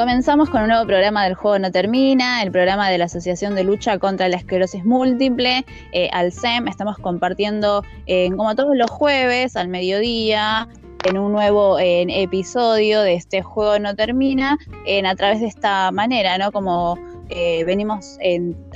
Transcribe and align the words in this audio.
comenzamos 0.00 0.48
con 0.48 0.62
un 0.62 0.68
nuevo 0.68 0.86
programa 0.86 1.24
del 1.24 1.34
Juego 1.34 1.58
No 1.58 1.70
Termina, 1.70 2.42
el 2.42 2.50
programa 2.50 2.88
de 2.88 2.96
la 2.96 3.04
Asociación 3.04 3.54
de 3.54 3.64
Lucha 3.64 3.98
contra 3.98 4.30
la 4.30 4.36
Esclerosis 4.36 4.82
Múltiple, 4.82 5.66
eh, 5.92 6.08
ALSEM. 6.14 6.68
Estamos 6.68 6.96
compartiendo, 6.96 7.84
eh, 8.06 8.30
como 8.34 8.54
todos 8.54 8.74
los 8.74 8.90
jueves, 8.90 9.56
al 9.56 9.68
mediodía, 9.68 10.68
en 11.04 11.18
un 11.18 11.32
nuevo 11.32 11.76
episodio 11.78 13.02
de 13.02 13.12
este 13.12 13.42
Juego 13.42 13.78
No 13.78 13.94
Termina, 13.94 14.56
en, 14.86 15.04
a 15.04 15.14
través 15.14 15.40
de 15.40 15.48
esta 15.48 15.90
manera, 15.92 16.38
¿no? 16.38 16.50
Como 16.50 16.98
eh, 17.28 17.62
venimos 17.64 18.16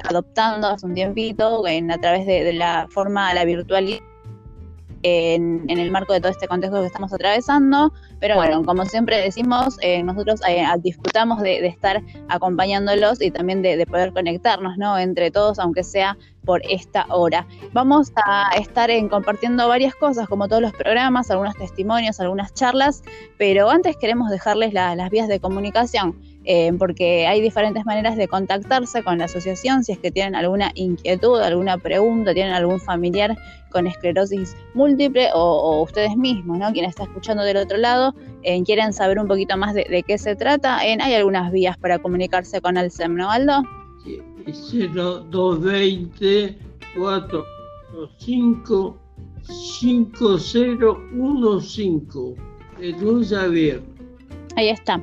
adoptando 0.06 0.68
hace 0.68 0.84
un 0.84 0.92
tiempito, 0.92 1.66
en, 1.66 1.90
a 1.90 1.96
través 1.96 2.26
de, 2.26 2.44
de 2.44 2.52
la 2.52 2.86
forma, 2.90 3.32
la 3.32 3.46
virtualidad 3.46 4.00
en, 5.04 5.64
el 5.68 5.90
marco 5.90 6.12
de 6.12 6.20
todo 6.20 6.32
este 6.32 6.48
contexto 6.48 6.80
que 6.80 6.86
estamos 6.86 7.12
atravesando. 7.12 7.92
Pero 8.24 8.36
bueno, 8.36 8.64
como 8.64 8.86
siempre 8.86 9.20
decimos, 9.20 9.76
eh, 9.82 10.02
nosotros 10.02 10.40
eh, 10.48 10.64
disfrutamos 10.78 11.42
de, 11.42 11.66
estar 11.66 12.02
acompañándolos 12.28 13.20
y 13.20 13.30
también 13.30 13.60
de, 13.60 13.84
poder 13.84 14.14
conectarnos 14.14 14.78
¿no? 14.78 14.96
entre 14.96 15.30
todos, 15.30 15.58
aunque 15.58 15.84
sea 15.84 16.16
por 16.46 16.62
esta 16.66 17.04
hora. 17.10 17.46
Vamos 17.74 18.12
a 18.24 18.48
estar 18.56 18.90
en, 18.90 19.10
compartiendo 19.10 19.68
varias 19.68 19.94
cosas, 19.94 20.26
como 20.26 20.48
todos 20.48 20.62
los 20.62 20.72
programas, 20.72 21.30
algunos 21.30 21.54
testimonios, 21.56 22.18
algunas 22.18 22.54
charlas, 22.54 23.02
pero 23.36 23.68
antes 23.68 23.94
queremos 23.98 24.30
dejarles 24.30 24.72
las 24.72 25.10
vías 25.10 25.28
de 25.28 25.38
comunicación. 25.38 26.18
Eh, 26.46 26.70
porque 26.78 27.26
hay 27.26 27.40
diferentes 27.40 27.86
maneras 27.86 28.16
de 28.16 28.28
contactarse 28.28 29.02
con 29.02 29.16
la 29.16 29.24
asociación 29.24 29.82
si 29.82 29.92
es 29.92 29.98
que 29.98 30.10
tienen 30.10 30.34
alguna 30.34 30.72
inquietud, 30.74 31.40
alguna 31.40 31.78
pregunta, 31.78 32.34
tienen 32.34 32.52
algún 32.52 32.78
familiar 32.80 33.34
con 33.70 33.86
esclerosis 33.86 34.54
múltiple 34.74 35.30
o, 35.32 35.82
ustedes 35.82 36.14
mismos, 36.16 36.58
¿no? 36.58 36.70
Quien 36.72 36.84
está 36.84 37.04
escuchando 37.04 37.44
del 37.44 37.56
otro 37.56 37.78
lado, 37.78 38.14
eh, 38.42 38.62
quieren 38.62 38.92
saber 38.92 39.18
un 39.18 39.26
poquito 39.26 39.56
más 39.56 39.72
de, 39.74 40.04
qué 40.06 40.18
se 40.18 40.36
trata, 40.36 40.76
hay 40.78 41.14
algunas 41.14 41.50
vías 41.50 41.78
para 41.78 41.98
comunicarse 41.98 42.60
con 42.60 42.76
Alcem, 42.76 43.14
¿no, 43.14 43.30
Aldo? 43.30 43.62
Sí, 44.04 44.20
0220 44.86 46.58
405 46.96 48.98
5015 49.42 52.34
de 52.80 53.36
a 53.36 53.44
Ahí 54.56 54.68
está. 54.68 55.00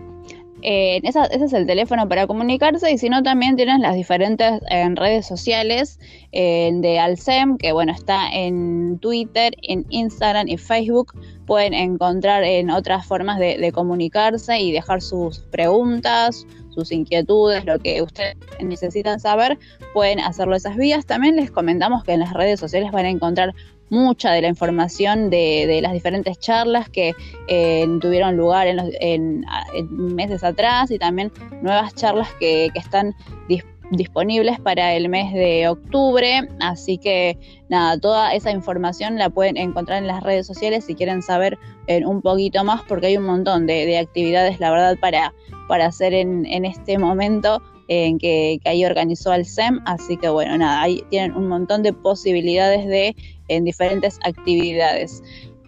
Eh, 0.64 1.02
ese 1.04 1.20
es 1.32 1.54
el 1.54 1.66
teléfono 1.66 2.08
para 2.08 2.28
comunicarse 2.28 2.92
y 2.92 2.98
si 2.98 3.10
no 3.10 3.24
también 3.24 3.56
tienen 3.56 3.82
las 3.82 3.96
diferentes 3.96 4.60
redes 4.96 5.26
sociales 5.26 6.00
de 6.32 7.00
Alcem, 7.00 7.58
que 7.58 7.72
bueno, 7.72 7.92
está 7.92 8.30
en 8.32 9.00
Twitter, 9.00 9.54
en 9.64 9.86
Instagram 9.90 10.48
y 10.48 10.58
Facebook. 10.58 11.14
Pueden 11.46 11.74
encontrar 11.74 12.44
en 12.44 12.70
otras 12.70 13.06
formas 13.06 13.40
de, 13.40 13.72
comunicarse 13.74 14.60
y 14.60 14.72
dejar 14.72 15.02
sus 15.02 15.40
preguntas, 15.40 16.46
sus 16.70 16.92
inquietudes, 16.92 17.66
lo 17.66 17.80
que 17.80 18.02
ustedes 18.02 18.38
necesitan 18.62 19.20
saber, 19.20 19.58
pueden 19.94 20.20
hacerlo 20.20 20.56
esas 20.56 20.78
vías. 20.78 21.06
También 21.06 21.36
les 21.36 21.52
comentamos 21.52 22.04
que 22.04 22.14
en 22.14 22.22
las 22.22 22.34
redes 22.34 22.60
sociales 22.60 22.92
van 22.92 23.06
a 23.06 23.10
encontrar 23.10 23.54
mucha 23.92 24.32
de 24.32 24.42
la 24.42 24.48
información 24.48 25.30
de, 25.30 25.80
las 25.84 25.92
diferentes 25.92 26.40
charlas 26.40 26.90
que 26.90 27.14
eh, 27.48 27.86
tuvieron 28.00 28.38
lugar 28.38 28.66
en, 28.68 29.46
meses 29.90 30.44
atrás 30.44 30.90
y 30.90 30.98
también 30.98 31.32
nuevas 31.62 31.94
charlas 31.94 32.30
que, 32.40 32.72
están 32.74 33.14
disponibles 33.92 34.60
para 34.62 34.94
el 34.94 35.10
mes 35.10 35.34
de 35.34 35.68
octubre. 35.68 36.48
Así 36.62 36.98
que 36.98 37.38
nada, 37.70 38.00
toda 38.00 38.34
esa 38.34 38.50
información 38.50 39.18
la 39.18 39.30
pueden 39.30 39.58
encontrar 39.58 39.98
en 40.00 40.08
las 40.08 40.24
redes 40.24 40.48
sociales 40.48 40.86
si 40.86 40.96
quieren 40.96 41.22
saber 41.22 41.60
eh, 41.88 42.06
un 42.06 42.22
poquito 42.22 42.64
más, 42.64 42.82
porque 42.88 43.08
hay 43.08 43.18
un 43.18 43.26
montón 43.26 43.68
de, 43.68 43.98
actividades, 43.98 44.62
la 44.62 44.72
verdad, 44.72 44.98
para, 45.02 45.34
para 45.68 45.88
hacer 45.88 46.14
en, 46.14 46.46
este 46.64 46.98
momento 46.98 47.62
en 47.92 48.18
que, 48.18 48.60
que, 48.64 48.70
ahí 48.70 48.86
organizó 48.86 49.34
el 49.34 49.46
SEM. 49.46 49.82
Así 49.86 50.16
que 50.18 50.30
bueno, 50.30 50.58
nada, 50.58 50.82
ahí 50.82 51.04
tienen 51.10 51.36
un 51.36 51.48
montón 51.48 51.84
de 51.84 51.92
posibilidades 51.92 52.88
de 52.88 53.16
en 53.50 53.66
diferentes 53.66 54.18
actividades. 54.24 55.22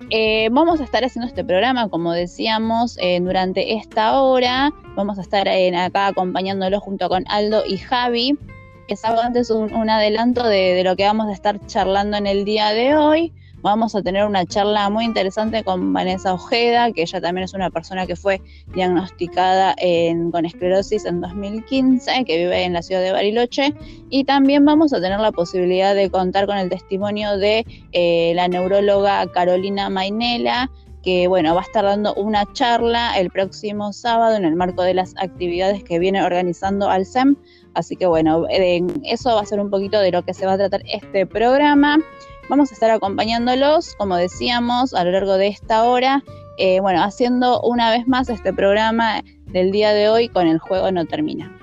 Eh, 0.09 0.47
vamos 0.51 0.79
a 0.79 0.83
estar 0.85 1.03
haciendo 1.03 1.27
este 1.27 1.43
programa, 1.43 1.89
como 1.89 2.13
decíamos, 2.13 2.97
eh, 3.01 3.19
durante 3.19 3.73
esta 3.73 4.21
hora. 4.21 4.73
Vamos 4.95 5.17
a 5.17 5.21
estar 5.21 5.47
acá 5.49 6.07
acompañándolo 6.07 6.79
junto 6.79 7.09
con 7.09 7.25
Aldo 7.27 7.63
y 7.67 7.77
Javi. 7.77 8.37
Es 8.87 9.03
algo 9.03 9.21
antes 9.21 9.49
un, 9.49 9.89
adelanto 9.89 10.47
de, 10.47 10.75
de, 10.75 10.83
lo 10.83 10.95
que 10.95 11.03
vamos 11.03 11.27
a 11.27 11.33
estar 11.33 11.65
charlando 11.67 12.17
en 12.17 12.27
el 12.27 12.45
día 12.45 12.69
de 12.69 12.95
hoy. 12.95 13.33
Vamos 13.63 13.95
a 13.95 14.01
tener 14.01 14.25
una 14.25 14.45
charla 14.45 14.89
muy 14.89 15.05
interesante 15.05 15.63
con 15.63 15.93
Vanessa 15.93 16.33
Ojeda, 16.33 16.91
que 16.91 17.03
ella 17.03 17.21
también 17.21 17.45
es 17.45 17.53
una 17.53 17.69
persona 17.69 18.05
que 18.05 18.17
fue 18.17 18.41
diagnosticada 18.75 19.73
con 20.33 20.45
esclerosis 20.45 21.05
en 21.05 21.21
2015, 21.21 22.25
que 22.25 22.39
vive 22.39 22.65
en 22.65 22.73
la 22.73 22.81
ciudad 22.81 23.01
de 23.01 23.13
Bariloche. 23.13 23.73
Y 24.09 24.25
también 24.25 24.65
vamos 24.65 24.91
a 24.91 24.99
tener 24.99 25.17
la 25.21 25.31
posibilidad 25.31 25.95
de 25.95 26.09
contar 26.09 26.45
con 26.45 26.57
el 26.57 26.69
testimonio 26.69 27.37
de 27.37 27.65
eh, 27.93 28.33
la 28.35 28.49
neuróloga 28.49 29.25
Carolina 29.27 29.89
Mainela, 29.89 30.69
que 31.01 31.29
bueno, 31.29 31.55
va 31.55 31.61
a 31.61 31.63
estar 31.63 31.85
dando 31.85 32.13
una 32.15 32.45
charla 32.51 33.17
el 33.17 33.29
próximo 33.29 33.93
sábado 33.93 34.35
en 34.35 34.43
el 34.43 34.57
marco 34.57 34.83
de 34.83 34.93
las 34.93 35.15
actividades 35.15 35.85
que 35.85 35.99
viene 35.99 36.21
organizando 36.21 36.89
Alcem. 36.89 37.37
Así 37.75 37.95
que 37.95 38.07
bueno, 38.07 38.45
eso 38.49 39.35
va 39.35 39.41
a 39.41 39.45
ser 39.45 39.61
un 39.61 39.69
poquito 39.69 40.01
de 40.01 40.11
lo 40.11 40.25
que 40.25 40.33
se 40.33 40.45
va 40.45 40.53
a 40.53 40.57
tratar 40.57 40.81
este 40.85 41.25
programa. 41.25 41.97
Vamos 42.49 42.71
a 42.71 42.73
estar 42.73 42.91
acompañándolos, 42.91 43.95
como 43.95 44.15
decíamos, 44.17 44.93
a 44.93 45.03
lo 45.03 45.11
largo 45.11 45.37
de 45.37 45.47
esta 45.47 45.83
hora, 45.83 46.23
eh, 46.57 46.79
bueno, 46.81 47.01
haciendo 47.03 47.61
una 47.61 47.89
vez 47.89 48.07
más 48.07 48.29
este 48.29 48.53
programa 48.53 49.23
del 49.45 49.71
día 49.71 49.93
de 49.93 50.09
hoy 50.09 50.29
con 50.29 50.47
el 50.47 50.59
juego 50.59 50.91
no 50.91 51.05
termina. 51.05 51.62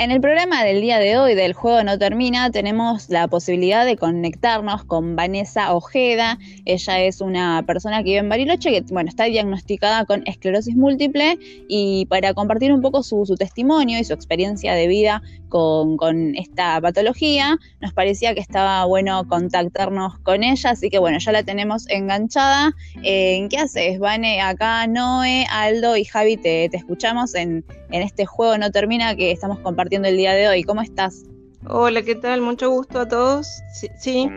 En 0.00 0.10
el 0.10 0.22
programa 0.22 0.64
del 0.64 0.80
día 0.80 0.98
de 0.98 1.18
hoy 1.18 1.34
del 1.34 1.52
Juego 1.52 1.84
No 1.84 1.98
Termina 1.98 2.50
tenemos 2.50 3.10
la 3.10 3.28
posibilidad 3.28 3.84
de 3.84 3.98
conectarnos 3.98 4.82
con 4.84 5.14
Vanessa 5.14 5.74
Ojeda. 5.74 6.38
Ella 6.64 7.00
es 7.00 7.20
una 7.20 7.62
persona 7.66 7.98
que 7.98 8.04
vive 8.04 8.16
en 8.20 8.30
Bariloche 8.30 8.70
que 8.70 8.82
bueno, 8.94 9.10
está 9.10 9.24
diagnosticada 9.24 10.06
con 10.06 10.22
esclerosis 10.26 10.74
múltiple 10.74 11.38
y 11.68 12.06
para 12.06 12.32
compartir 12.32 12.72
un 12.72 12.80
poco 12.80 13.02
su, 13.02 13.26
testimonio 13.38 13.98
y 13.98 14.04
su 14.04 14.14
experiencia 14.14 14.72
de 14.72 14.88
vida 14.88 15.20
con, 15.50 16.34
esta 16.34 16.80
patología, 16.80 17.58
nos 17.82 17.92
parecía 17.92 18.32
que 18.34 18.40
estaba 18.40 18.86
bueno 18.86 19.28
contactarnos 19.28 20.18
con 20.20 20.44
ella, 20.44 20.70
así 20.70 20.88
que 20.88 20.98
bueno, 20.98 21.18
ya 21.18 21.32
la 21.32 21.42
tenemos 21.42 21.86
enganchada. 21.90 22.74
Eh, 23.02 23.46
¿Qué 23.50 23.58
haces, 23.58 23.98
Vane? 23.98 24.40
Acá 24.40 24.86
Noé, 24.86 25.44
Aldo 25.50 25.98
y 25.98 26.04
Javi 26.06 26.38
te, 26.38 26.74
escuchamos 26.74 27.34
en, 27.34 27.66
en 27.92 28.02
este 28.02 28.26
Juego 28.26 28.56
No 28.58 28.70
Termina 28.70 29.14
que 29.14 29.30
estamos 29.30 29.58
compartiendo 29.60 30.08
el 30.08 30.16
día 30.16 30.32
de 30.32 30.48
hoy. 30.48 30.62
¿Cómo 30.62 30.82
estás? 30.82 31.24
Hola, 31.66 32.02
¿qué 32.02 32.14
tal? 32.14 32.40
Mucho 32.40 32.70
gusto 32.70 33.00
a 33.00 33.08
todos. 33.08 33.62
Sí, 33.98 34.28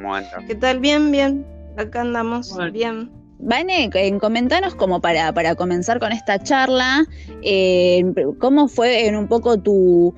¿Qué 0.48 0.56
tal? 0.56 0.80
Bien, 0.80 1.12
bien. 1.12 1.46
Acá 1.78 2.02
andamos. 2.02 2.56
Bien. 2.72 3.10
Vane, 3.40 3.90
comentanos 4.22 4.76
como 4.76 5.02
para, 5.02 5.34
para 5.34 5.56
comenzar 5.56 6.00
con 6.00 6.14
esta 6.14 6.40
charla, 6.40 7.06
eh, 7.42 8.04
¿cómo 8.40 8.70
fue 8.70 9.06
en 9.08 9.18
un 9.18 9.28
poco 9.28 9.60
tu, 9.60 10.16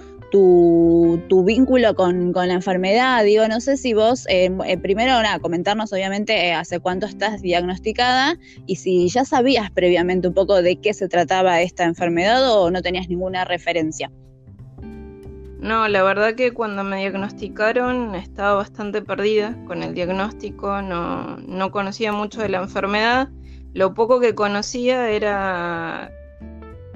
tu, 1.29 1.43
vínculo 1.45 1.95
con, 1.95 2.33
la 2.33 2.53
enfermedad? 2.53 3.23
Digo, 3.23 3.47
no 3.47 3.61
sé 3.61 3.77
si 3.77 3.93
vos, 3.93 4.25
eh, 4.27 4.51
eh, 4.65 4.77
primero, 4.77 5.13
nada, 5.21 5.39
comentarnos 5.39 5.93
obviamente 5.93 6.51
hace 6.51 6.79
cuánto 6.79 7.05
estás 7.05 7.41
diagnosticada 7.41 8.37
y 8.65 8.75
si 8.75 9.07
ya 9.07 9.23
sabías 9.23 9.71
previamente 9.71 10.27
un 10.27 10.33
poco 10.33 10.61
de 10.61 10.75
qué 10.77 10.93
se 10.93 11.07
trataba 11.07 11.61
esta 11.61 11.85
enfermedad 11.85 12.51
o 12.51 12.69
no 12.69 12.81
tenías 12.81 13.07
ninguna 13.07 13.45
referencia. 13.45 14.11
No, 15.59 15.87
la 15.87 16.03
verdad 16.03 16.35
que 16.35 16.51
cuando 16.53 16.83
me 16.83 16.97
diagnosticaron 16.97 18.13
estaba 18.13 18.55
bastante 18.55 19.01
perdida 19.01 19.57
con 19.65 19.83
el 19.83 19.93
diagnóstico, 19.93 20.81
no 20.81 21.71
conocía 21.71 22.11
mucho 22.11 22.41
de 22.41 22.49
la 22.49 22.57
enfermedad. 22.57 23.29
Lo 23.73 23.93
poco 23.93 24.19
que 24.19 24.35
conocía 24.35 25.09
era 25.09 26.11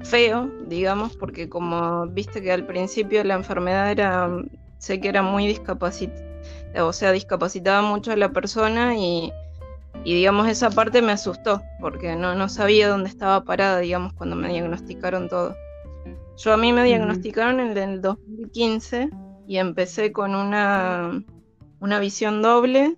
feo, 0.04 0.50
digamos, 0.66 1.16
porque 1.16 1.48
como 1.48 2.06
viste 2.06 2.42
que 2.42 2.52
al 2.52 2.66
principio 2.66 3.22
la 3.24 3.34
enfermedad 3.34 3.90
era, 3.90 4.30
sé 4.78 5.00
que 5.00 5.08
era 5.08 5.22
muy 5.22 5.46
discapacitada, 5.46 6.24
o 6.84 6.92
sea, 6.92 7.12
discapacitaba 7.12 7.82
mucho 7.82 8.12
a 8.12 8.16
la 8.16 8.30
persona 8.30 8.96
y, 8.96 9.32
y, 10.04 10.14
digamos 10.14 10.48
esa 10.48 10.70
parte 10.70 11.02
me 11.02 11.12
asustó, 11.12 11.62
porque 11.80 12.16
no, 12.16 12.34
no 12.34 12.48
sabía 12.48 12.88
dónde 12.88 13.08
estaba 13.08 13.44
parada, 13.44 13.80
digamos, 13.80 14.12
cuando 14.12 14.36
me 14.36 14.48
diagnosticaron 14.48 15.28
todo. 15.28 15.54
Yo 16.36 16.52
a 16.52 16.56
mí 16.56 16.72
me 16.72 16.84
diagnosticaron 16.84 17.60
en 17.60 17.76
el 17.76 18.00
2015 18.00 19.10
y 19.46 19.58
empecé 19.58 20.12
con 20.12 20.34
una, 20.34 21.22
una 21.80 21.98
visión 21.98 22.40
doble 22.40 22.96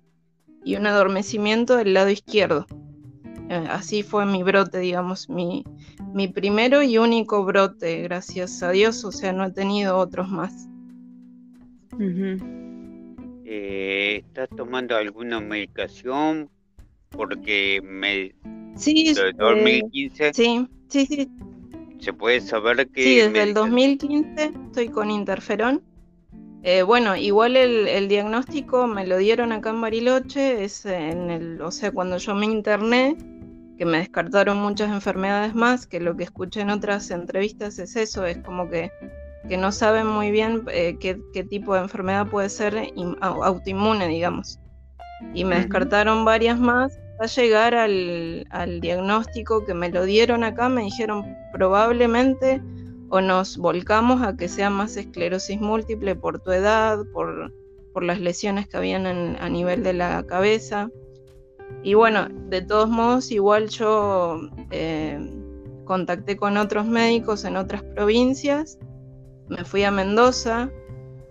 y 0.63 0.75
un 0.77 0.87
adormecimiento 0.87 1.75
del 1.75 1.93
lado 1.93 2.09
izquierdo. 2.09 2.67
Eh, 3.49 3.65
así 3.69 4.03
fue 4.03 4.25
mi 4.25 4.43
brote, 4.43 4.79
digamos, 4.79 5.29
mi, 5.29 5.63
mi 6.13 6.27
primero 6.27 6.81
y 6.81 6.97
único 6.97 7.43
brote, 7.43 8.01
gracias 8.03 8.63
a 8.63 8.71
Dios, 8.71 9.03
o 9.03 9.11
sea, 9.11 9.33
no 9.33 9.45
he 9.45 9.51
tenido 9.51 9.97
otros 9.97 10.29
más. 10.29 10.67
Eh, 13.45 14.23
¿Estás 14.25 14.49
tomando 14.55 14.95
alguna 14.95 15.39
medicación 15.39 16.49
porque 17.09 17.81
me... 17.83 18.33
Sí, 18.75 19.09
desde 19.09 19.33
2015 19.33 20.33
sí, 20.33 20.67
sí, 20.87 21.05
sí. 21.05 21.29
se 21.99 22.13
puede 22.13 22.41
saber 22.41 22.87
que... 22.89 23.03
Sí, 23.03 23.15
desde 23.17 23.43
el 23.43 23.53
2015 23.53 24.53
estoy 24.67 24.87
con 24.87 25.11
interferón. 25.11 25.83
Eh, 26.63 26.81
bueno, 26.81 27.15
igual 27.17 27.57
el, 27.57 27.87
el 27.89 28.07
diagnóstico 28.07 28.87
me 28.87 29.05
lo 29.05 29.17
dieron 29.17 29.51
acá 29.51 29.71
en 29.71 29.81
Bariloche, 29.81 30.63
es 30.63 30.85
en 30.85 31.29
el, 31.29 31.61
o 31.61 31.71
sea, 31.71 31.91
cuando 31.91 32.17
yo 32.17 32.33
me 32.35 32.45
interné, 32.45 33.17
que 33.83 33.89
me 33.89 33.97
descartaron 33.97 34.59
muchas 34.59 34.89
enfermedades 34.89 35.53
más, 35.55 35.85
que 35.87 35.99
lo 35.99 36.15
que 36.15 36.23
escuché 36.23 36.61
en 36.61 36.69
otras 36.69 37.11
entrevistas 37.11 37.79
es 37.79 37.97
eso, 37.97 38.25
es 38.25 38.37
como 38.37 38.69
que, 38.69 38.89
que 39.49 39.57
no 39.57 39.73
saben 39.73 40.07
muy 40.07 40.31
bien 40.31 40.63
eh, 40.71 40.95
qué, 41.01 41.19
qué 41.33 41.43
tipo 41.43 41.75
de 41.75 41.81
enfermedad 41.81 42.27
puede 42.27 42.47
ser 42.47 42.93
autoinmune, 43.19 44.07
digamos. 44.07 44.57
Y 45.33 45.43
me 45.43 45.57
descartaron 45.57 46.23
varias 46.23 46.57
más 46.57 46.97
hasta 47.19 47.41
llegar 47.41 47.75
al, 47.75 48.47
al 48.51 48.79
diagnóstico 48.79 49.65
que 49.65 49.73
me 49.73 49.89
lo 49.89 50.05
dieron 50.05 50.45
acá, 50.45 50.69
me 50.69 50.83
dijeron 50.83 51.35
probablemente 51.51 52.61
o 53.09 53.19
nos 53.19 53.57
volcamos 53.57 54.21
a 54.21 54.37
que 54.37 54.47
sea 54.47 54.69
más 54.69 54.95
esclerosis 54.95 55.59
múltiple 55.59 56.15
por 56.15 56.39
tu 56.39 56.53
edad, 56.53 56.99
por, 57.11 57.51
por 57.91 58.03
las 58.03 58.21
lesiones 58.21 58.65
que 58.69 58.77
habían 58.77 59.05
en- 59.07 59.35
a 59.41 59.49
nivel 59.49 59.83
de 59.83 59.91
la 59.91 60.23
cabeza. 60.25 60.89
Y 61.81 61.95
bueno, 61.95 62.27
de 62.49 62.61
todos 62.61 62.89
modos, 62.89 63.31
igual 63.31 63.69
yo 63.69 64.39
eh, 64.71 65.19
contacté 65.85 66.37
con 66.37 66.57
otros 66.57 66.85
médicos 66.85 67.43
en 67.45 67.57
otras 67.57 67.83
provincias, 67.83 68.77
me 69.49 69.65
fui 69.65 69.83
a 69.83 69.91
Mendoza, 69.91 70.69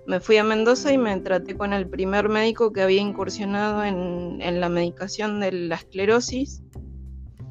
me 0.07 0.21
fui 0.21 0.37
a 0.37 0.45
Mendoza 0.45 0.93
y 0.93 0.99
me 0.99 1.19
traté 1.21 1.57
con 1.57 1.73
el 1.73 1.89
primer 1.89 2.29
médico 2.29 2.73
que 2.73 2.83
había 2.83 3.01
incursionado 3.01 3.85
en, 3.85 4.41
en 4.43 4.61
la 4.61 4.69
medicación 4.69 5.41
de 5.41 5.53
la 5.53 5.77
esclerosis. 5.77 6.63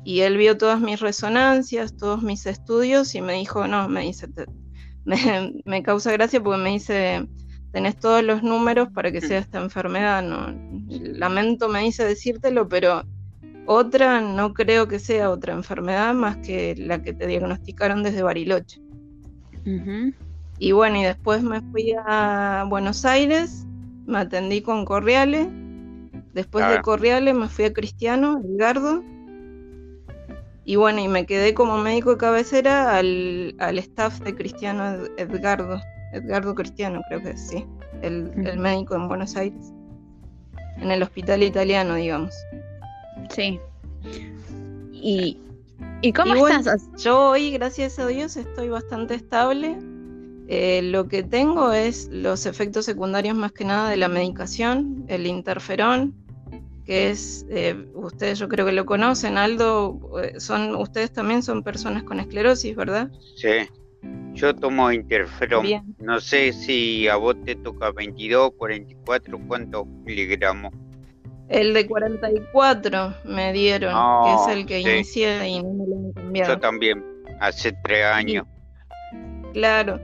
Y 0.04 0.22
él 0.22 0.38
vio 0.38 0.58
todas 0.58 0.82
mis 0.82 1.00
resonancias, 1.00 1.96
todos 1.96 2.24
mis 2.24 2.46
estudios 2.46 3.14
y 3.16 3.22
me 3.22 3.34
dijo, 3.34 3.68
no, 3.68 3.88
me 3.88 4.02
dice, 4.02 4.28
me, 5.06 5.62
me 5.66 5.84
causa 5.84 6.12
gracia 6.12 6.42
porque 6.42 6.62
me 6.62 6.72
dice, 6.72 7.28
tenés 7.72 7.98
todos 7.98 8.24
los 8.24 8.44
números 8.44 8.90
para 8.94 9.12
que 9.12 9.22
sea 9.22 9.40
esta 9.40 9.62
enfermedad. 9.62 10.22
No, 10.24 10.54
lamento, 10.90 11.68
me 11.70 11.82
dice 11.82 12.04
decírtelo, 12.06 12.68
pero 12.68 13.04
otra 13.66 14.22
no 14.22 14.54
creo 14.54 14.88
que 14.88 15.00
sea 15.00 15.30
otra 15.30 15.54
enfermedad 15.54 16.14
más 16.14 16.38
que 16.38 16.76
la 16.78 17.02
que 17.02 17.14
te 17.14 17.28
diagnosticaron 17.28 18.04
desde 18.04 18.24
Bariloche. 18.24 18.82
Y 20.58 20.72
bueno, 20.74 20.98
y 20.98 21.04
después 21.04 21.44
me 21.44 21.62
fui 21.62 21.94
a 22.06 22.66
Buenos 22.68 23.06
Aires, 23.06 23.66
me 24.06 24.20
atendí 24.20 24.62
con 24.62 24.86
Corriale. 24.86 25.48
Después 26.34 26.66
de 26.68 26.76
Ah. 26.76 26.82
Corriale 26.82 27.34
me 27.34 27.48
fui 27.50 27.66
a 27.66 27.74
Cristiano, 27.74 28.42
Edgardo. 28.44 29.04
Y 30.64 30.76
bueno, 30.76 31.00
y 31.00 31.08
me 31.08 31.26
quedé 31.26 31.54
como 31.54 31.78
médico 31.80 32.12
de 32.12 32.18
cabecera 32.18 32.96
al, 32.96 33.56
al 33.60 33.78
staff 33.80 34.20
de 34.22 34.36
Cristiano 34.36 34.94
Ed- 34.94 35.12
Edgardo. 35.18 35.82
Edgardo 36.13 36.56
Cristiano, 36.56 37.02
creo 37.08 37.22
que 37.22 37.38
sí. 37.38 37.66
El, 38.02 38.31
médico 38.58 38.96
en 38.96 39.08
Buenos 39.08 39.36
Aires. 39.36 39.74
En 40.78 40.92
el 40.92 41.04
hospital 41.04 41.44
italiano, 41.44 41.96
digamos. 41.96 42.34
Sí. 43.30 43.60
¿Y, 44.92 45.38
¿y 46.02 46.13
cómo 46.13 46.36
Y 46.36 46.40
bueno, 46.40 46.60
estás? 46.60 46.88
Yo 46.98 47.30
hoy, 47.30 47.52
gracias 47.52 48.00
a 48.00 48.08
Dios, 48.08 48.38
estoy 48.38 48.69
bastante 48.69 49.16
estable. 49.16 49.78
Eh, 50.48 50.81
lo 50.84 51.08
que 51.08 51.24
tengo 51.24 51.72
es 51.72 52.10
los 52.12 52.46
efectos 52.46 52.86
secundarios 52.86 53.36
más 53.36 53.54
que 53.54 53.63
nada 53.63 53.90
de 53.90 53.98
la 53.98 54.10
medicación, 54.10 55.06
el 55.08 55.25
interferón, 55.25 56.13
que 56.86 57.10
es, 57.10 57.46
eh, 57.50 57.88
ustedes 57.94 58.40
yo 58.40 58.50
creo 58.50 58.66
que 58.66 58.74
lo 58.74 58.86
conocen, 58.86 59.38
Aldo, 59.38 59.98
eh, 60.22 60.40
son, 60.40 60.75
ustedes 60.75 61.13
también 61.13 61.42
son 61.42 61.63
personas 61.63 62.04
con 62.04 62.19
esclerosis, 62.19 62.75
¿verdad? 62.75 63.10
Sí, 63.38 63.69
yo 64.33 64.56
tomo 64.56 64.92
interferón. 64.92 65.63
Bien. 65.63 65.95
No 66.00 66.19
sé 66.19 66.53
si 66.53 67.07
a 67.07 67.15
vos 67.18 67.36
te 67.44 67.56
toca 67.56 67.92
22, 67.92 68.51
44, 68.57 69.39
¿cuántos 69.48 69.86
miligramos? 70.06 70.74
El 71.50 71.74
de 71.74 71.86
44 71.86 73.13
me 73.25 73.51
dieron, 73.51 73.94
que 74.24 74.33
es 74.53 74.57
el 74.57 74.65
que 74.65 74.81
sí. 74.81 74.89
inicié 74.89 75.48
y 75.50 75.62
no 75.63 75.74
me 75.74 75.88
lo 75.88 75.95
han 75.98 76.12
cambiado. 76.13 76.53
Yo 76.53 76.59
también, 76.59 77.03
hace 77.42 77.74
tres 77.83 78.06
años. 78.06 78.45
Claro. 79.53 80.00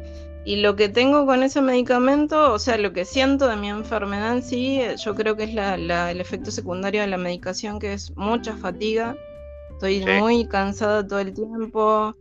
Y 0.46 0.58
lo 0.58 0.76
que 0.76 0.88
tengo 0.90 1.26
con 1.26 1.44
ese 1.44 1.62
medicamento, 1.62 2.54
o 2.54 2.60
sea, 2.60 2.78
lo 2.78 2.94
que 2.94 3.04
siento 3.06 3.48
de 3.48 3.56
mi 3.58 3.70
enfermedad 3.70 4.34
en 4.38 4.44
sí, 4.44 4.80
eh, 4.82 4.96
yo 4.98 5.14
creo 5.16 5.36
que 5.36 5.44
es 5.44 5.54
la, 5.54 5.78
la- 5.78 6.12
el 6.12 6.22
efecto 6.22 6.52
secundario 6.52 7.02
de 7.02 7.08
la 7.08 7.18
medicación, 7.18 7.80
que 7.80 7.94
es 7.94 8.16
mucha 8.16 8.56
fatiga. 8.56 9.16
Estoy 9.72 10.00
Sí. 10.04 10.10
muy 10.20 10.48
cansada 10.48 11.06
todo 11.06 11.20
el 11.20 11.34
tiempo. 11.34 12.16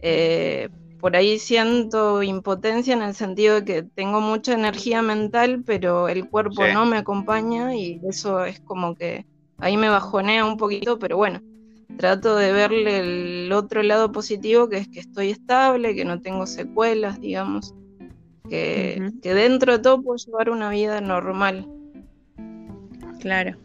Eh, 0.00 0.68
por 1.00 1.16
ahí 1.16 1.38
siento 1.38 2.22
impotencia 2.22 2.94
en 2.94 3.02
el 3.02 3.14
sentido 3.14 3.56
de 3.56 3.64
que 3.64 3.82
tengo 3.82 4.20
mucha 4.20 4.52
energía 4.54 5.02
mental, 5.02 5.62
pero 5.64 6.08
el 6.08 6.28
cuerpo 6.28 6.64
Sí. 6.66 6.72
no 6.72 6.86
me 6.86 6.98
acompaña 6.98 7.74
y 7.74 8.00
eso 8.08 8.44
es 8.44 8.60
como 8.60 8.94
que 8.94 9.26
ahí 9.58 9.76
me 9.76 9.88
bajonea 9.88 10.44
un 10.44 10.56
poquito, 10.56 10.98
pero 10.98 11.16
bueno, 11.16 11.40
trato 11.98 12.36
de 12.36 12.52
verle 12.52 12.98
el 13.46 13.52
otro 13.52 13.82
lado 13.82 14.12
positivo, 14.12 14.68
que 14.68 14.78
es 14.78 14.88
que 14.88 15.00
estoy 15.00 15.30
estable, 15.30 15.94
que 15.94 16.04
no 16.04 16.20
tengo 16.20 16.46
secuelas, 16.46 17.20
digamos, 17.20 17.74
que, 18.48 19.12
que 19.22 19.34
dentro 19.34 19.72
de 19.72 19.78
todo 19.82 20.02
puedo 20.02 20.16
llevar 20.16 20.50
una 20.50 20.70
vida 20.70 21.00
normal. 21.00 21.66
Claro. 23.20 23.56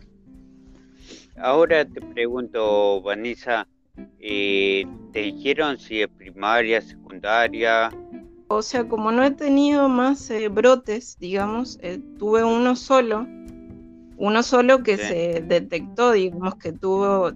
Ahora 1.37 1.85
te 1.85 1.99
pregunto, 2.01 3.01
Vanessa, 3.01 3.67
eh, 4.19 4.85
¿te 5.11 5.19
dijeron 5.19 5.77
si 5.77 6.01
es 6.01 6.07
primaria, 6.09 6.81
secundaria? 6.81 7.91
O 8.47 8.61
sea, 8.61 8.87
como 8.87 9.11
no 9.11 9.23
he 9.23 9.31
tenido 9.31 9.89
más 9.89 10.29
eh, 10.29 10.47
brotes, 10.47 11.17
digamos, 11.19 11.79
eh, 11.81 11.99
tuve 12.19 12.43
uno 12.43 12.75
solo, 12.75 13.27
uno 14.17 14.43
solo 14.43 14.83
que 14.83 14.97
Sí. 14.97 15.03
se 15.03 15.43
detectó, 15.47 16.11
digamos, 16.11 16.55
que 16.55 16.71
tuvo, 16.71 17.31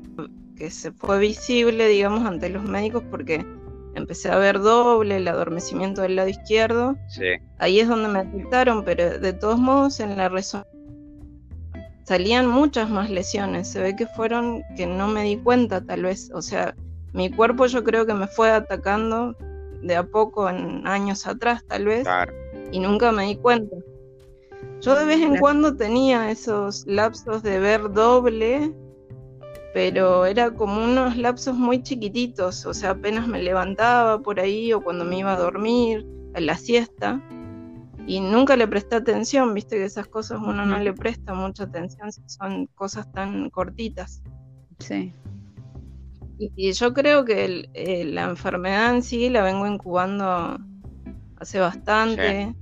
que 0.56 0.70
se 0.70 0.92
fue 0.92 1.20
visible, 1.20 1.88
digamos, 1.88 2.26
ante 2.26 2.50
los 2.50 2.64
médicos 2.64 3.04
porque 3.10 3.46
empecé 3.96 4.30
a 4.30 4.38
ver 4.38 4.60
doble, 4.60 5.18
el 5.18 5.28
adormecimiento 5.28 6.02
del 6.02 6.16
lado 6.18 6.30
izquierdo, 6.30 6.96
Sí, 7.08 7.26
ahí 7.58 7.80
es 7.80 7.88
donde 7.88 8.10
me 8.10 8.24
detectaron, 8.26 8.84
pero 8.86 9.18
de 9.18 9.34
todos 9.34 9.58
modos 9.60 10.00
en 10.00 10.18
la 10.18 10.30
resonancia 10.30 10.77
salían 12.08 12.48
muchas 12.48 12.90
más 12.90 13.10
lesiones, 13.10 13.68
se 13.68 13.82
ve 13.82 13.94
que 13.94 14.08
fueron 14.08 14.64
que 14.78 14.88
no 14.88 15.10
me 15.10 15.24
di 15.24 15.36
cuenta 15.36 15.82
tal 15.82 16.04
vez, 16.04 16.32
o 16.34 16.42
sea, 16.42 16.74
mi 17.12 17.30
cuerpo 17.30 17.66
yo 17.66 17.84
creo 17.84 18.06
que 18.06 18.14
me 18.14 18.28
fue 18.28 18.50
atacando 18.50 19.36
de 19.82 19.94
a 19.94 20.04
poco 20.04 20.50
en 20.50 20.88
años 20.88 21.28
atrás 21.28 21.66
tal 21.68 21.84
vez 21.84 22.04
claro. 22.04 22.32
y 22.72 22.80
nunca 22.80 23.12
me 23.12 23.26
di 23.26 23.36
cuenta. 23.36 23.76
Yo 24.80 24.96
de 24.98 25.04
vez 25.04 25.18
en 25.18 25.32
Claro. 25.32 25.42
cuando 25.42 25.76
tenía 25.76 26.32
esos 26.32 26.88
lapsos 26.88 27.44
de 27.44 27.60
ver 27.60 27.92
doble, 27.92 28.74
pero 29.74 30.26
era 30.26 30.52
como 30.52 30.82
unos 30.82 31.18
lapsos 31.18 31.56
muy 31.58 31.84
chiquititos, 31.84 32.66
o 32.66 32.74
sea, 32.74 32.92
apenas 32.92 33.28
me 33.28 33.44
levantaba 33.44 34.20
por 34.20 34.40
ahí 34.40 34.72
o 34.72 34.82
cuando 34.82 35.04
me 35.04 35.20
iba 35.20 35.34
a 35.34 35.38
dormir, 35.38 36.06
a 36.36 36.40
la 36.40 36.56
siesta, 36.56 37.22
y 38.08 38.20
nunca 38.22 38.56
le 38.56 38.68
presté 38.68 38.96
atención, 38.96 39.54
viste 39.54 39.76
que 39.76 39.84
esas 39.86 40.08
cosas 40.08 40.40
uno 40.42 40.66
no 40.66 40.80
le 40.80 40.94
presta 40.94 41.34
mucha 41.34 41.64
atención 41.64 42.12
si 42.12 42.22
son 42.28 42.66
cosas 42.68 43.12
tan 43.14 43.50
cortitas. 43.50 44.24
Sí. 44.80 45.14
Y, 46.40 46.52
y 46.56 46.72
yo 46.72 46.94
creo 46.94 47.26
que 47.26 47.46
el- 47.46 47.70
eh, 47.74 48.06
la 48.06 48.24
enfermedad 48.30 48.96
en 48.96 49.04
sí 49.04 49.30
la 49.30 49.44
vengo 49.44 49.68
incubando 49.68 50.58
hace 51.38 51.60
bastante. 51.60 52.56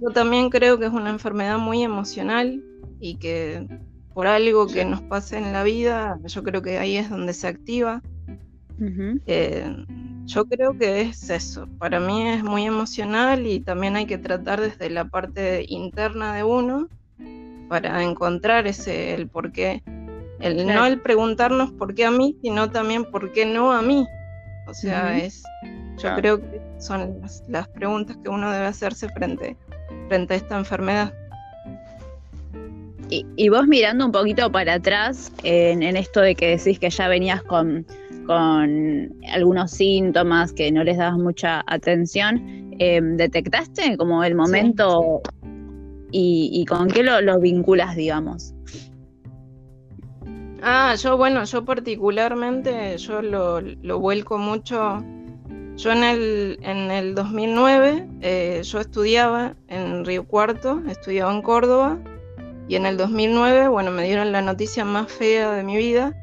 Yo 0.00 0.10
también 0.10 0.50
creo 0.50 0.78
que 0.78 0.86
es 0.86 0.92
una 0.92 1.10
enfermedad 1.10 1.58
muy 1.58 1.82
emocional 1.84 2.60
y 3.00 3.16
que 3.16 3.66
por 4.14 4.26
algo 4.26 4.66
que 4.66 4.84
nos 4.84 5.00
pase 5.02 5.38
en 5.38 5.52
la 5.52 5.62
vida, 5.62 6.18
yo 6.26 6.42
creo 6.42 6.60
que 6.60 6.78
ahí 6.78 6.96
es 6.96 7.08
donde 7.08 7.32
se 7.34 7.46
activa. 7.46 8.02
Eh, 9.26 9.76
yo 10.26 10.44
creo 10.46 10.76
que 10.78 11.02
es 11.02 11.30
eso. 11.30 11.66
Para 11.78 12.00
mí 12.00 12.28
es 12.28 12.42
muy 12.42 12.64
emocional 12.64 13.46
y 13.46 13.60
también 13.60 13.96
hay 13.96 14.06
que 14.06 14.18
tratar 14.18 14.60
desde 14.60 14.90
la 14.90 15.04
parte 15.06 15.64
interna 15.68 16.34
de 16.34 16.44
uno 16.44 16.88
para 17.68 18.02
encontrar 18.02 18.66
ese 18.66 19.14
el 19.14 19.28
por 19.28 19.52
qué. 19.52 19.82
El, 20.40 20.56
Claro. 20.64 20.80
No 20.80 20.86
el 20.86 21.00
preguntarnos 21.00 21.70
por 21.72 21.94
qué 21.94 22.04
a 22.04 22.10
mí, 22.10 22.36
sino 22.42 22.70
también 22.70 23.04
por 23.04 23.32
qué 23.32 23.46
no 23.46 23.72
a 23.72 23.80
mí. 23.82 24.06
O 24.66 24.74
sea, 24.74 25.16
es 25.16 25.42
yo 25.96 26.02
Claro. 26.02 26.16
creo 26.20 26.40
que 26.40 26.60
son 26.78 27.20
las, 27.20 27.42
las 27.48 27.68
preguntas 27.68 28.16
que 28.22 28.28
uno 28.28 28.50
debe 28.50 28.66
hacerse 28.66 29.08
frente, 29.10 29.56
frente 30.08 30.34
a 30.34 30.36
esta 30.36 30.56
enfermedad. 30.58 31.12
Y, 33.08 33.26
y 33.36 33.48
vos 33.50 33.66
mirando 33.66 34.06
un 34.06 34.12
poquito 34.12 34.50
para 34.50 34.74
atrás 34.74 35.30
en, 35.42 35.82
en 35.82 35.96
esto 35.96 36.20
de 36.20 36.34
que 36.34 36.56
decís 36.56 36.78
que 36.78 36.88
ya 36.90 37.08
venías 37.08 37.42
con, 37.42 37.86
con 38.26 39.14
algunos 39.32 39.70
síntomas 39.70 40.52
que 40.52 40.70
no 40.70 40.84
les 40.84 40.98
dabas 40.98 41.18
mucha 41.18 41.62
atención, 41.66 42.74
eh, 42.78 43.00
¿detectaste 43.02 43.96
como 43.96 44.24
el 44.24 44.34
momento 44.34 45.20
y, 46.10 46.50
y 46.52 46.64
con 46.64 46.88
qué 46.88 47.02
lo, 47.02 47.20
lo 47.20 47.40
vinculas, 47.40 47.96
digamos? 47.96 48.54
Ah, 50.64 50.94
yo 50.94 51.16
bueno, 51.16 51.42
yo 51.44 51.64
particularmente, 51.64 52.96
yo 52.98 53.20
lo, 53.20 53.60
lo 53.60 53.98
vuelco 53.98 54.38
mucho. 54.38 55.02
Yo 55.76 55.90
en 55.90 56.04
el, 56.04 56.58
en 56.62 56.92
el 56.92 57.16
2009, 57.16 58.06
eh, 58.20 58.60
yo 58.62 58.78
estudiaba 58.78 59.56
en 59.66 60.04
Río 60.04 60.24
Cuarto, 60.24 60.80
estudiaba 60.88 61.34
en 61.34 61.42
Córdoba, 61.42 61.98
y 62.68 62.76
en 62.76 62.86
el 62.86 62.96
2009, 62.96 63.68
bueno, 63.68 63.90
me 63.90 64.04
dieron 64.04 64.30
la 64.30 64.40
noticia 64.40 64.84
más 64.84 65.10
fea 65.10 65.50
de 65.50 65.64
mi 65.64 65.76
vida, 65.76 66.14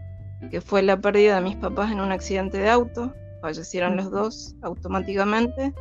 que 0.51 0.62
fue 0.62 0.81
la 0.81 1.00
pérdida 1.00 1.36
de 1.36 1.41
mis 1.41 1.55
papás 1.55 1.91
en 1.91 2.00
un 2.00 2.12
accidente 2.12 2.58
de 2.58 2.69
auto. 2.69 3.13
Fallecieron 3.41 3.96
los 3.96 4.12
dos 4.12 4.55
automáticamente. 4.62 5.74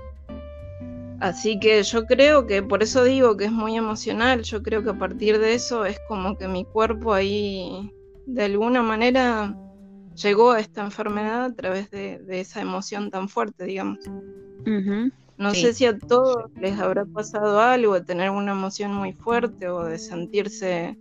Así 1.20 1.58
que 1.58 1.82
yo 1.82 2.06
creo 2.06 2.46
que, 2.46 2.62
por 2.62 2.82
eso 2.82 3.02
digo 3.02 3.36
que 3.36 3.46
es 3.46 3.52
muy 3.52 3.76
emocional, 3.76 4.42
yo 4.42 4.62
creo 4.62 4.84
que 4.84 4.90
a 4.90 4.98
partir 4.98 5.38
de 5.38 5.54
eso 5.54 5.84
es 5.84 5.98
como 6.06 6.38
que 6.38 6.46
mi 6.46 6.64
cuerpo 6.64 7.12
ahí 7.12 7.92
de 8.26 8.44
alguna 8.44 8.82
manera 8.82 9.56
llegó 10.14 10.52
a 10.52 10.60
esta 10.60 10.84
enfermedad 10.84 11.44
a 11.44 11.54
través 11.54 11.90
de, 11.90 12.22
esa 12.28 12.60
emoción 12.60 13.10
tan 13.10 13.28
fuerte, 13.28 13.64
digamos. 13.64 13.98
No 15.38 15.54
sé 15.54 15.72
si 15.72 15.86
a 15.86 15.96
todos 15.96 16.50
les 16.60 16.78
habrá 16.78 17.04
pasado 17.04 17.60
algo 17.60 17.94
de 17.94 18.00
tener 18.02 18.30
una 18.30 18.52
emoción 18.52 18.92
muy 18.92 19.12
fuerte 19.12 19.68
o 19.68 19.84
de 19.84 19.98
sentirse, 19.98 20.96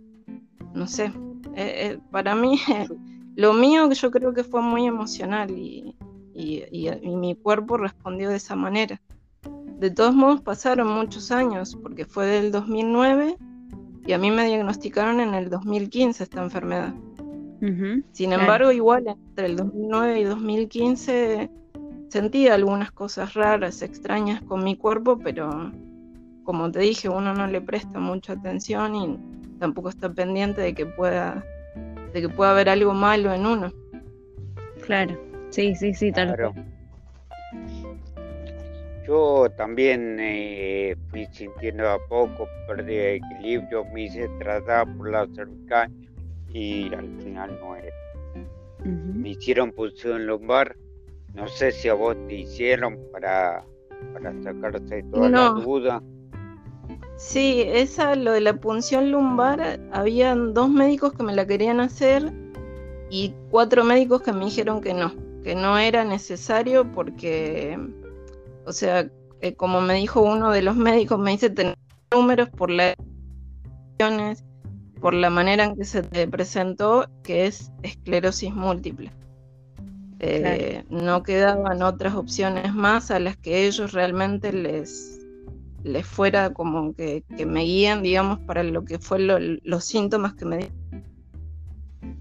no 0.74 0.86
sé, 0.86 1.12
eh, 1.54 1.92
eh, 1.92 1.98
para 2.10 2.34
mí 2.34 2.58
lo 3.38 3.52
mío 3.52 3.88
yo 3.92 4.10
creo 4.10 4.34
que 4.34 4.42
fue 4.42 4.60
muy 4.62 4.84
emocional 4.88 5.52
y, 5.52 5.94
y 6.34 7.16
mi 7.16 7.36
cuerpo 7.36 7.76
respondió 7.76 8.30
de 8.30 8.36
esa 8.36 8.56
manera. 8.56 9.00
De 9.78 9.92
todos 9.92 10.12
modos 10.12 10.40
pasaron 10.40 10.88
muchos 10.88 11.30
años 11.30 11.78
porque 11.80 12.04
fue 12.04 12.26
del 12.26 12.50
2009 12.50 13.36
y 14.04 14.12
a 14.12 14.18
mí 14.18 14.32
me 14.32 14.44
diagnosticaron 14.44 15.20
en 15.20 15.34
el 15.34 15.50
2015 15.50 16.24
esta 16.24 16.42
enfermedad. 16.42 16.92
Sin 18.10 18.32
embargo, 18.32 18.72
igual 18.72 19.06
entre 19.06 19.46
el 19.46 19.56
2009 19.56 20.20
y 20.20 20.24
2015 20.24 21.50
sentía 22.08 22.54
algunas 22.54 22.90
cosas 22.90 23.34
raras, 23.34 23.82
extrañas 23.82 24.42
con 24.42 24.64
mi 24.64 24.74
cuerpo, 24.76 25.16
pero 25.16 25.70
como 26.42 26.72
te 26.72 26.80
dije, 26.80 27.08
uno 27.08 27.34
no 27.34 27.46
le 27.46 27.60
presta 27.60 28.00
mucha 28.00 28.32
atención 28.32 28.96
y 28.96 29.18
tampoco 29.60 29.90
está 29.90 30.12
pendiente 30.12 30.60
de 30.60 30.74
que 30.74 30.86
pueda, 30.86 31.44
de 32.12 32.20
que 32.20 32.28
pueda 32.28 32.50
haber 32.52 32.68
algo 32.68 32.94
malo 32.94 33.32
en 33.32 33.46
uno. 33.46 33.72
Claro, 34.84 35.18
sí, 35.50 35.74
sí, 35.74 35.94
sí, 35.94 36.12
tal 36.12 36.34
claro. 36.34 36.54
Yo 39.06 39.48
también 39.56 40.18
eh, 40.20 40.94
fui 41.08 41.26
sintiendo 41.32 41.88
a 41.88 41.98
poco, 42.08 42.46
perdí 42.66 42.98
equilibrio, 42.98 43.84
me 43.86 44.02
hice 44.02 44.28
tratar 44.38 44.86
por 44.96 45.10
la 45.10 45.26
cervical 45.34 45.90
y 46.52 46.92
al 46.92 47.08
final 47.22 47.58
no 47.58 47.74
era. 47.76 47.94
Me 48.84 49.30
hicieron 49.30 49.72
punción 49.72 50.26
lumbar. 50.26 50.76
No 51.34 51.48
sé 51.48 51.72
si 51.72 51.88
a 51.88 51.94
vos 51.94 52.16
te 52.26 52.34
hicieron 52.34 52.98
para, 53.10 53.64
para 54.12 54.42
sacarte 54.42 55.02
toda 55.04 55.30
la 55.30 55.50
duda. 55.50 56.02
Sí, 57.18 57.64
esa, 57.66 58.14
lo 58.14 58.30
de 58.30 58.40
la 58.40 58.54
punción 58.54 59.10
lumbar, 59.10 59.80
habían 59.92 60.54
dos 60.54 60.70
médicos 60.70 61.12
que 61.14 61.24
me 61.24 61.34
la 61.34 61.48
querían 61.48 61.80
hacer 61.80 62.32
y 63.10 63.34
cuatro 63.50 63.82
médicos 63.82 64.22
que 64.22 64.32
me 64.32 64.44
dijeron 64.44 64.80
que 64.80 64.94
no, 64.94 65.12
que 65.42 65.56
no 65.56 65.78
era 65.78 66.04
necesario 66.04 66.90
porque, 66.92 67.76
o 68.64 68.72
sea, 68.72 69.10
eh, 69.40 69.54
como 69.54 69.80
me 69.80 69.94
dijo 69.94 70.22
uno 70.22 70.52
de 70.52 70.62
los 70.62 70.76
médicos, 70.76 71.18
me 71.18 71.32
dice 71.32 71.50
tener 71.50 71.76
números 72.12 72.48
por 72.50 72.70
las 72.70 72.94
por 75.00 75.12
la 75.12 75.28
manera 75.28 75.64
en 75.64 75.76
que 75.76 75.84
se 75.84 76.04
te 76.04 76.28
presentó, 76.28 77.08
que 77.24 77.46
es 77.46 77.72
esclerosis 77.82 78.54
múltiple. 78.54 79.10
Eh, 80.20 80.84
no 80.88 81.24
quedaban 81.24 81.82
otras 81.82 82.14
opciones 82.14 82.72
más 82.74 83.10
a 83.10 83.18
las 83.18 83.36
que 83.36 83.66
ellos 83.66 83.92
realmente 83.92 84.52
les, 84.52 85.17
les 85.88 86.06
fuera 86.06 86.52
como 86.52 86.94
que, 86.94 87.24
me 87.46 87.62
guían, 87.62 88.02
digamos, 88.02 88.38
para 88.40 88.62
lo 88.62 88.84
que 88.84 88.98
fue 88.98 89.18
los 89.18 89.84
síntomas 89.84 90.34
que 90.34 90.44
me 90.44 90.58
dieron. 90.58 90.76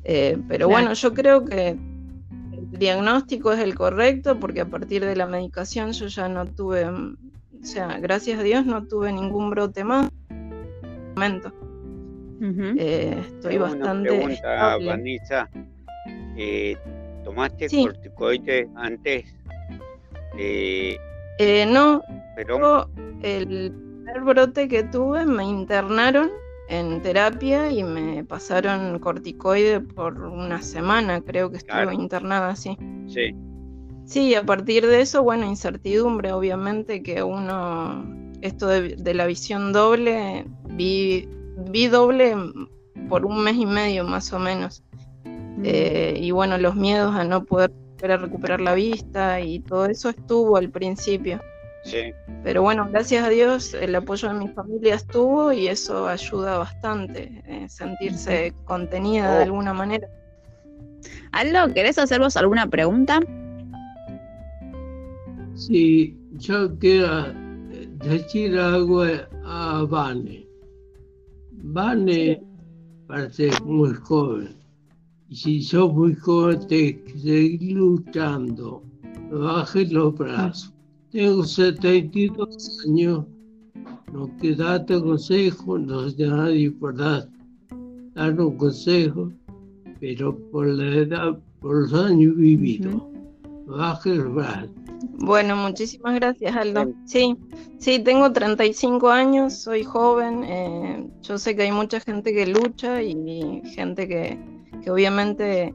Eh, 0.03 0.37
pero 0.47 0.69
bueno, 0.69 0.93
yo 0.93 1.13
creo 1.13 1.43
que 1.45 1.69
el 1.69 2.79
diagnóstico 2.79 3.51
es 3.51 3.59
el 3.59 3.75
correcto 3.75 4.39
porque 4.39 4.61
a 4.61 4.65
partir 4.65 5.03
de 5.03 5.15
la 5.15 5.25
medicación 5.25 5.91
yo 5.91 6.07
ya 6.07 6.29
no 6.29 6.45
tuve, 6.45 6.85
o 6.85 7.15
sea, 7.61 7.99
gracias 7.99 8.39
a 8.39 8.43
Dios 8.43 8.65
no 8.65 8.87
tuve 8.87 9.11
ningún 9.11 9.49
brote 9.49 9.83
más. 9.83 10.09
Momento. 11.15 11.51
Eh, 12.41 13.23
estoy 13.27 13.57
bastante. 13.57 14.11
Una 14.11 14.25
pregunta, 14.25 14.77
Vanessa. 14.85 15.49
Eh, 16.37 16.77
¿Tomaste 17.23 17.67
corticoides 17.67 18.67
antes? 18.75 19.25
Eh, 20.37 20.97
no, 21.67 22.01
pero 22.35 22.89
el 23.21 23.71
primer 23.71 24.21
brote 24.21 24.67
que 24.67 24.83
tuve 24.83 25.25
me 25.25 25.43
internaron 25.43 26.29
en 26.69 27.01
terapia 27.01 27.71
y 27.71 27.83
me 27.83 28.23
pasaron 28.23 28.99
corticoides 28.99 29.81
por 29.95 30.19
una 30.19 30.61
semana, 30.61 31.21
creo 31.21 31.49
que 31.49 31.57
estuve 31.57 31.93
internada 31.93 32.49
así. 32.49 32.77
Sí. 33.07 33.35
Sí, 34.05 34.35
a 34.35 34.43
partir 34.43 34.85
de 34.87 35.01
eso, 35.01 35.21
bueno, 35.21 35.45
incertidumbre, 35.45 36.31
obviamente 36.31 37.03
que 37.03 37.23
uno, 37.23 38.05
esto 38.41 38.67
de, 38.67 38.95
de 38.95 39.13
la 39.13 39.25
visión 39.25 39.73
doble, 39.73 40.45
vi 40.69 41.27
vi 41.57 41.87
doble 41.87 42.35
por 43.09 43.25
un 43.25 43.43
mes 43.43 43.55
y 43.55 43.65
medio 43.65 44.03
más 44.03 44.31
o 44.33 44.39
menos. 44.39 44.83
Mm. 45.25 45.63
Eh, 45.65 46.17
y 46.19 46.31
bueno, 46.31 46.57
los 46.57 46.75
miedos 46.75 47.15
a 47.15 47.23
no 47.23 47.43
poder 47.43 47.71
recuperar 47.99 48.61
la 48.61 48.73
vista 48.73 49.39
y 49.39 49.59
todo 49.59 49.85
eso 49.85 50.09
estuvo 50.09 50.57
al 50.57 50.69
principio. 50.69 51.41
Sí. 51.83 52.11
Pero 52.43 52.61
bueno, 52.61 52.87
gracias 52.91 53.25
a 53.25 53.29
Dios 53.29 53.73
el 53.73 53.95
apoyo 53.95 54.27
de 54.27 54.35
mi 54.35 54.47
familia 54.49 54.95
estuvo 54.95 55.51
y 55.53 55.67
eso 55.67 56.07
ayuda 56.07 56.57
bastante, 56.57 57.41
eh, 57.47 57.67
sentirse 57.69 58.53
contenida 58.65 59.33
de 59.33 59.39
oh. 59.39 59.43
alguna 59.43 59.73
manera. 59.73 60.07
Aldo, 61.31 61.73
¿querés 61.73 61.97
hacer 61.97 62.19
vos 62.19 62.35
alguna 62.35 62.67
pregunta? 62.67 63.19
Sí, 65.55 66.17
yo 66.33 66.77
quiero 66.77 67.33
decir 67.99 68.57
algo 68.57 69.03
a 69.45 69.85
Vane. 69.89 70.47
Vane 71.51 72.41
parece 73.07 73.49
muy 73.63 73.93
joven. 73.93 74.56
Y 75.29 75.35
si 75.35 75.61
sos 75.61 75.93
muy 75.93 76.15
joven, 76.15 76.67
te 76.67 77.03
seguir 77.17 77.73
luchando. 77.73 78.83
No 79.29 79.39
bajes 79.39 79.91
los 79.91 80.17
brazos. 80.17 80.73
Tengo 81.11 81.43
72 81.43 82.85
años. 82.87 83.25
No 84.13 84.35
que 84.37 84.55
darte 84.55 85.01
consejo, 85.01 85.77
no 85.77 86.09
sé 86.09 86.27
nadie 86.27 86.71
por 86.71 86.95
dar, 86.95 87.27
un 88.15 88.57
consejo, 88.57 89.31
pero 89.99 90.37
por 90.49 90.67
la 90.67 90.95
edad, 90.95 91.39
por 91.59 91.81
los 91.81 91.93
años 91.93 92.35
vividos, 92.37 93.03
no 93.65 93.77
bajes 93.77 94.17
los 94.17 94.33
brazos. 94.33 94.71
Bueno, 95.19 95.55
muchísimas 95.57 96.15
gracias, 96.15 96.55
Aldo. 96.55 96.93
Sí, 97.05 97.35
sí, 97.79 97.99
tengo 97.99 98.31
35 98.31 99.09
años, 99.09 99.57
soy 99.57 99.83
joven. 99.83 100.43
Eh, 100.43 101.07
yo 101.21 101.37
sé 101.37 101.55
que 101.55 101.63
hay 101.63 101.71
mucha 101.71 101.99
gente 101.99 102.33
que 102.33 102.47
lucha 102.47 103.01
y 103.01 103.61
gente 103.75 104.07
que, 104.07 104.39
obviamente, 104.89 105.73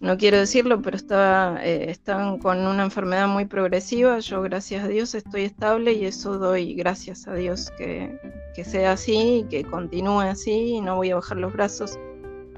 no 0.00 0.16
quiero 0.16 0.38
decirlo, 0.38 0.80
pero 0.82 0.96
está, 0.96 1.58
eh, 1.64 1.90
están 1.90 2.38
con 2.38 2.66
una 2.66 2.82
enfermedad 2.82 3.28
muy 3.28 3.44
progresiva. 3.44 4.18
Yo, 4.20 4.42
gracias 4.42 4.84
a 4.84 4.88
Dios, 4.88 5.14
estoy 5.14 5.42
estable 5.42 5.92
y 5.92 6.06
eso 6.06 6.38
doy 6.38 6.74
gracias 6.74 7.28
a 7.28 7.34
Dios 7.34 7.70
que, 7.76 8.18
que 8.54 8.64
sea 8.64 8.92
así 8.92 9.40
y 9.40 9.44
que 9.44 9.64
continúe 9.64 10.20
así 10.20 10.74
y 10.74 10.80
no 10.80 10.96
voy 10.96 11.10
a 11.10 11.16
bajar 11.16 11.38
los 11.38 11.52
brazos. 11.52 11.98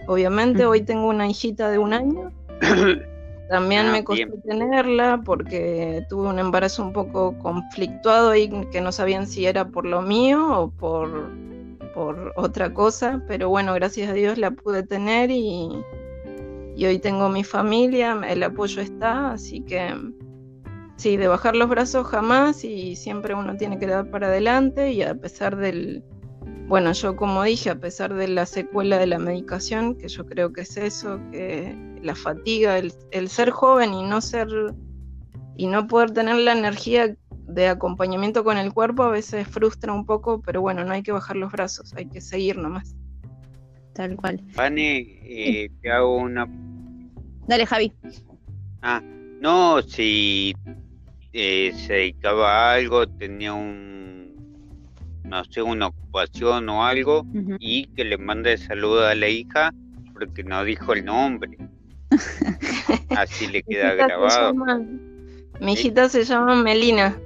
Obviamente, 0.07 0.66
hoy 0.66 0.83
tengo 0.83 1.09
una 1.09 1.28
hijita 1.28 1.71
de 1.71 1.78
un 1.78 1.92
año. 1.92 2.33
También 3.49 3.87
ah, 3.87 3.92
me 3.92 4.04
costó 4.04 4.33
tenerla 4.47 5.21
porque 5.25 6.07
tuve 6.09 6.28
un 6.28 6.38
embarazo 6.38 6.83
un 6.83 6.92
poco 6.92 7.37
conflictuado 7.38 8.35
y 8.35 8.49
que 8.71 8.81
no 8.81 8.92
sabían 8.92 9.26
si 9.26 9.45
era 9.47 9.66
por 9.66 9.85
lo 9.85 10.00
mío 10.00 10.59
o 10.59 10.71
por, 10.71 11.31
por 11.94 12.32
otra 12.37 12.72
cosa, 12.72 13.22
pero 13.26 13.49
bueno, 13.49 13.75
gracias 13.75 14.11
a 14.11 14.14
Dios 14.14 14.38
la 14.38 14.50
pude 14.50 14.82
tener 14.82 15.30
y, 15.30 15.68
y 16.76 16.87
hoy 16.87 16.99
tengo 16.99 17.28
mi 17.28 17.44
familia, 17.44 18.20
el 18.28 18.42
apoyo 18.42 18.80
está, 18.80 19.32
así 19.32 19.61
que 19.61 19.94
sí, 20.96 21.16
de 21.16 21.28
bajar 21.28 21.56
los 21.56 21.68
brazos 21.68 22.06
jamás 22.06 22.64
y 22.64 22.96
siempre 22.96 23.34
uno 23.34 23.56
tiene 23.56 23.78
que 23.78 23.87
dar 23.87 24.11
para 24.11 24.28
adelante 24.28 24.92
y 24.92 25.02
a 25.02 25.14
pesar 25.14 25.56
del, 25.56 26.04
bueno, 26.68 26.92
yo 26.92 27.16
como 27.16 27.42
dije, 27.42 27.70
a 27.70 27.80
pesar 27.80 28.14
de 28.14 28.28
la 28.28 28.46
secuela 28.46 28.99
de 28.99 29.06
la 29.06 29.18
medicación, 29.18 29.96
que 29.96 30.08
yo 30.08 30.25
creo 30.25 30.52
que 30.52 30.62
es 30.62 30.76
eso, 30.76 31.20
que 31.30 31.76
la 32.02 32.14
fatiga, 32.14 32.78
el, 32.78 33.28
ser 33.28 33.50
joven 33.50 33.94
y 33.94 34.04
no 34.04 34.20
ser 34.20 34.49
y 35.56 35.66
no 35.66 35.87
poder 35.87 36.12
tener 36.12 36.37
la 36.37 36.52
energía 36.52 37.14
de 37.54 37.68
acompañamiento 37.68 38.44
con 38.44 38.56
el 38.56 38.73
cuerpo 38.73 39.02
a 39.02 39.11
veces 39.11 39.47
frustra 39.47 39.92
un 39.92 40.06
poco, 40.06 40.40
pero 40.40 40.61
bueno, 40.61 40.85
no 40.85 40.92
hay 40.92 41.02
que 41.02 41.12
bajar 41.12 41.37
los 41.37 41.52
brazos, 41.52 41.92
hay 41.94 42.06
que 42.06 42.21
seguir 42.21 42.56
nomás. 42.59 42.94
tal 43.92 44.16
cual. 44.16 44.40
Vane, 44.54 44.99
eh, 45.23 45.71
te 45.80 45.90
hago 45.90 46.16
una... 46.16 46.49
Dale, 47.47 47.66
Javi. 47.66 47.92
Ah, 48.80 49.02
no, 49.40 49.82
si 49.82 50.54
eh, 51.32 51.73
se 51.76 51.92
dedicaba 51.94 52.50
a 52.50 52.75
algo, 52.75 53.06
tenía 53.06 53.52
un, 53.52 54.35
no 55.25 55.44
sé, 55.44 55.62
una 55.62 55.88
ocupación 55.88 56.68
o 56.68 56.85
algo, 56.85 57.26
y 57.59 57.87
que 57.88 58.04
le 58.04 58.18
mande 58.18 58.56
saludo 58.56 59.06
a 59.06 59.14
la 59.14 59.28
hija 59.28 59.73
porque 60.12 60.44
no 60.44 60.64
dijo 60.64 60.92
el 60.92 61.04
nombre. 61.04 61.56
Así 63.16 63.47
le 63.49 63.62
queda 63.62 63.94
grabado. 63.94 64.54
mi 65.61 65.73
hijita 65.73 66.09
se 66.09 66.25
llama 66.25 66.54
Melina. 66.54 67.18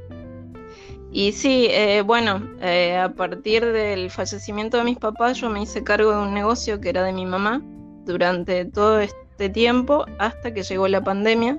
Y 1.17 1.33
sí, 1.33 1.69
eh, 1.71 2.03
bueno, 2.03 2.43
eh, 2.61 2.95
a 2.95 3.09
partir 3.09 3.65
del 3.65 4.11
fallecimiento 4.11 4.77
de 4.77 4.85
mis 4.85 4.99
papás 4.99 5.41
yo 5.41 5.49
me 5.49 5.63
hice 5.63 5.83
cargo 5.83 6.11
de 6.11 6.19
un 6.19 6.35
negocio 6.35 6.79
que 6.79 6.91
era 6.91 7.03
de 7.05 7.15
mi 7.15 7.25
mamá 7.25 7.63
durante 8.05 8.67
todo 8.67 9.01
este 9.01 9.49
tiempo 9.49 10.05
hasta 10.19 10.53
que 10.53 10.63
llegó 10.63 10.89
la 10.89 11.03
pandemia. 11.03 11.57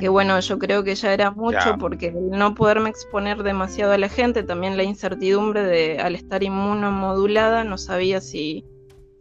Que 0.00 0.08
bueno, 0.08 0.40
yo 0.40 0.58
creo 0.58 0.82
que 0.82 0.94
ya 0.94 1.12
era 1.12 1.30
mucho 1.30 1.76
porque 1.78 2.10
no 2.10 2.54
poderme 2.54 2.88
exponer 2.88 3.42
demasiado 3.42 3.92
a 3.92 3.98
la 3.98 4.08
gente, 4.08 4.42
también 4.42 4.78
la 4.78 4.82
incertidumbre 4.82 5.62
de 5.62 5.98
al 5.98 6.14
estar 6.14 6.42
inmunomodulada, 6.42 7.64
no 7.64 7.76
sabía 7.76 8.22
si, 8.22 8.64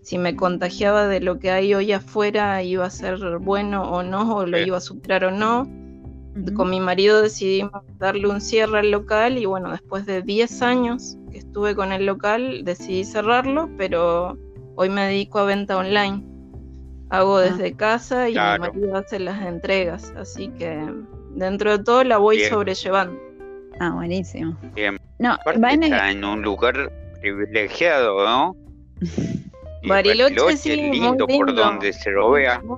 si 0.02 0.18
me 0.18 0.38
contagiaba 0.38 1.10
de 1.10 1.20
lo 1.20 1.38
que 1.40 1.52
hay 1.52 1.74
hoy 1.74 1.92
afuera 1.92 2.64
iba 2.64 2.86
a 2.86 2.90
ser 2.90 3.20
bueno 3.40 3.92
o 3.92 4.04
no, 4.04 4.38
o 4.38 4.46
lo 4.46 4.58
iba 4.58 4.78
a 4.78 4.82
superar 4.82 5.26
o 5.26 5.32
no. 5.32 5.83
Con 6.56 6.70
mi 6.72 6.80
marido 6.80 7.22
decidimos 7.22 7.84
darle 8.00 8.28
un 8.28 8.42
cierre 8.42 8.80
al 8.80 8.92
local 8.92 9.38
y 9.38 9.46
bueno, 9.46 9.72
después 9.72 10.06
de 10.06 10.24
10 10.24 10.62
años 10.64 11.18
que 11.32 11.38
estuve 11.38 11.76
con 11.76 11.92
el 11.92 12.06
local 12.06 12.64
decidí 12.64 13.04
cerrarlo, 13.04 13.70
pero 13.78 14.38
hoy 14.76 14.90
me 14.90 15.06
dedico 15.08 15.40
a 15.40 15.46
venta 15.46 15.78
online. 15.78 16.24
Hago 17.10 17.38
ah. 17.38 17.42
desde 17.42 17.76
casa 17.76 18.30
y 18.30 18.34
mi 18.34 18.60
marido 18.60 18.96
hace 18.96 19.20
las 19.20 19.46
entregas, 19.46 20.12
así 20.18 20.50
que 20.50 20.84
dentro 21.36 21.78
de 21.78 21.84
todo 21.84 22.04
la 22.04 22.18
voy 22.18 22.40
sobrellevando. 22.46 23.20
Ah, 23.80 23.92
buenísimo. 23.92 24.58
Bien. 24.74 25.00
No, 25.20 25.38
está 25.46 26.12
en 26.12 26.26
un 26.26 26.42
lugar 26.42 26.92
privilegiado, 27.22 28.26
¿no? 28.26 28.56
Bariloche, 29.88 30.58
sí, 30.58 30.76
lindo, 30.76 31.28
por 31.28 31.54
donde 31.54 31.94
se 31.94 32.10
lo 32.12 32.32
vea. 32.32 32.62
Muy, 32.62 32.78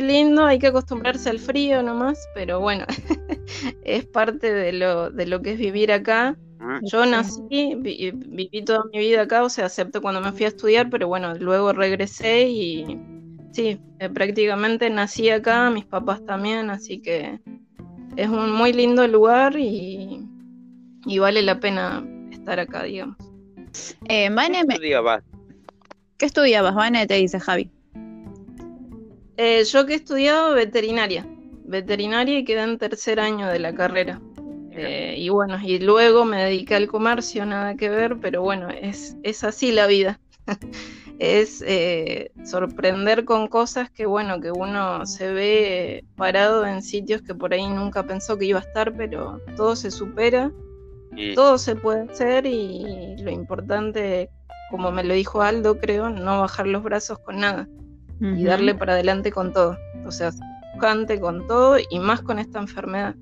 lindo, 0.00 0.44
hay 0.44 0.58
que 0.58 0.68
acostumbrarse 0.68 1.30
al 1.30 1.38
frío 1.38 1.82
nomás, 1.82 2.28
pero 2.34 2.60
bueno, 2.60 2.84
es 3.84 4.06
parte 4.06 4.52
de 4.52 4.72
lo, 4.72 5.10
de 5.10 5.26
lo 5.26 5.42
que 5.42 5.52
es 5.52 5.58
vivir 5.58 5.90
acá. 5.92 6.36
Ah. 6.60 6.78
Yo 6.82 7.06
nací, 7.06 7.74
viví 7.76 8.64
toda 8.64 8.84
mi 8.92 8.98
vida 8.98 9.22
acá, 9.22 9.42
o 9.42 9.48
sea, 9.48 9.66
acepto 9.66 10.02
cuando 10.02 10.20
me 10.20 10.32
fui 10.32 10.44
a 10.44 10.48
estudiar, 10.48 10.90
pero 10.90 11.08
bueno, 11.08 11.34
luego 11.34 11.72
regresé 11.72 12.48
y 12.48 12.98
sí, 13.52 13.80
eh, 13.98 14.08
prácticamente 14.10 14.90
nací 14.90 15.30
acá, 15.30 15.70
mis 15.70 15.86
papás 15.86 16.24
también, 16.26 16.70
así 16.70 17.00
que 17.00 17.40
es 18.16 18.28
un 18.28 18.52
muy 18.52 18.72
lindo 18.72 19.06
lugar 19.08 19.56
y, 19.58 20.26
vale 21.18 21.42
la 21.42 21.58
pena 21.58 22.06
estar 22.30 22.60
acá, 22.60 22.84
digamos. 22.84 23.16
Eh, 24.08 24.28
¿Qué 26.18 26.26
estudiabas, 26.26 26.74
Vane? 26.74 27.06
Te 27.06 27.14
dice 27.14 27.40
Javi. 27.40 27.70
Eh, 29.36 29.64
yo 29.64 29.86
que 29.86 29.94
he 29.94 29.96
estudiado 29.96 30.54
veterinaria. 30.54 31.26
Veterinaria 31.64 32.38
y 32.38 32.44
quedé 32.44 32.62
en 32.62 32.78
tercer 32.78 33.20
año 33.20 33.48
de 33.48 33.58
la 33.58 33.74
carrera. 33.74 34.20
Eh, 34.72 35.16
y 35.18 35.28
bueno, 35.28 35.58
y 35.62 35.78
luego 35.78 36.24
me 36.24 36.44
dediqué 36.44 36.74
al 36.74 36.88
comercio, 36.88 37.44
nada 37.44 37.74
que 37.76 37.88
ver, 37.88 38.18
pero 38.20 38.42
bueno, 38.42 38.68
es, 38.68 39.16
es 39.22 39.44
así 39.44 39.72
la 39.72 39.86
vida. 39.86 40.20
es 41.18 41.62
eh, 41.66 42.32
sorprender 42.44 43.24
con 43.24 43.46
cosas 43.48 43.90
que 43.90 44.06
bueno, 44.06 44.40
que 44.40 44.50
uno 44.50 45.04
se 45.04 45.32
ve 45.32 46.04
parado 46.16 46.66
en 46.66 46.82
sitios 46.82 47.20
que 47.20 47.34
por 47.34 47.52
ahí 47.52 47.68
nunca 47.68 48.04
pensó 48.04 48.38
que 48.38 48.46
iba 48.46 48.58
a 48.58 48.62
estar, 48.62 48.96
pero 48.96 49.40
todo 49.54 49.76
se 49.76 49.90
supera, 49.90 50.50
todo 51.34 51.58
se 51.58 51.76
puede 51.76 52.10
hacer 52.10 52.46
y 52.46 53.16
lo 53.18 53.30
importante 53.30 54.30
como 54.70 54.92
me 54.92 55.04
lo 55.04 55.12
dijo 55.12 55.42
Aldo, 55.42 55.78
creo, 55.78 56.08
no 56.08 56.40
bajar 56.40 56.66
los 56.66 56.82
brazos 56.82 57.18
con 57.18 57.40
nada 57.40 57.68
y 58.20 58.44
darle 58.44 58.74
para 58.74 58.92
adelante 58.92 59.32
con 59.32 59.52
todo. 59.52 59.76
O 60.04 60.10
sea, 60.10 60.30
buscante 60.72 61.18
con 61.20 61.46
todo 61.46 61.76
y 61.90 61.98
más 61.98 62.20
con 62.22 62.38
esta 62.38 62.58
enfermedad. 62.58 63.14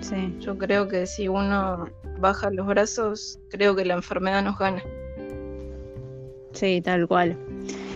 Sí. 0.00 0.36
Yo 0.40 0.58
creo 0.58 0.88
que 0.88 1.06
si 1.06 1.28
uno 1.28 1.88
baja 2.18 2.50
los 2.50 2.66
brazos, 2.66 3.38
creo 3.50 3.74
que 3.74 3.84
la 3.84 3.94
enfermedad 3.94 4.42
nos 4.42 4.58
gana. 4.58 4.82
Sí, 6.52 6.80
tal 6.80 7.06
cual. 7.06 7.36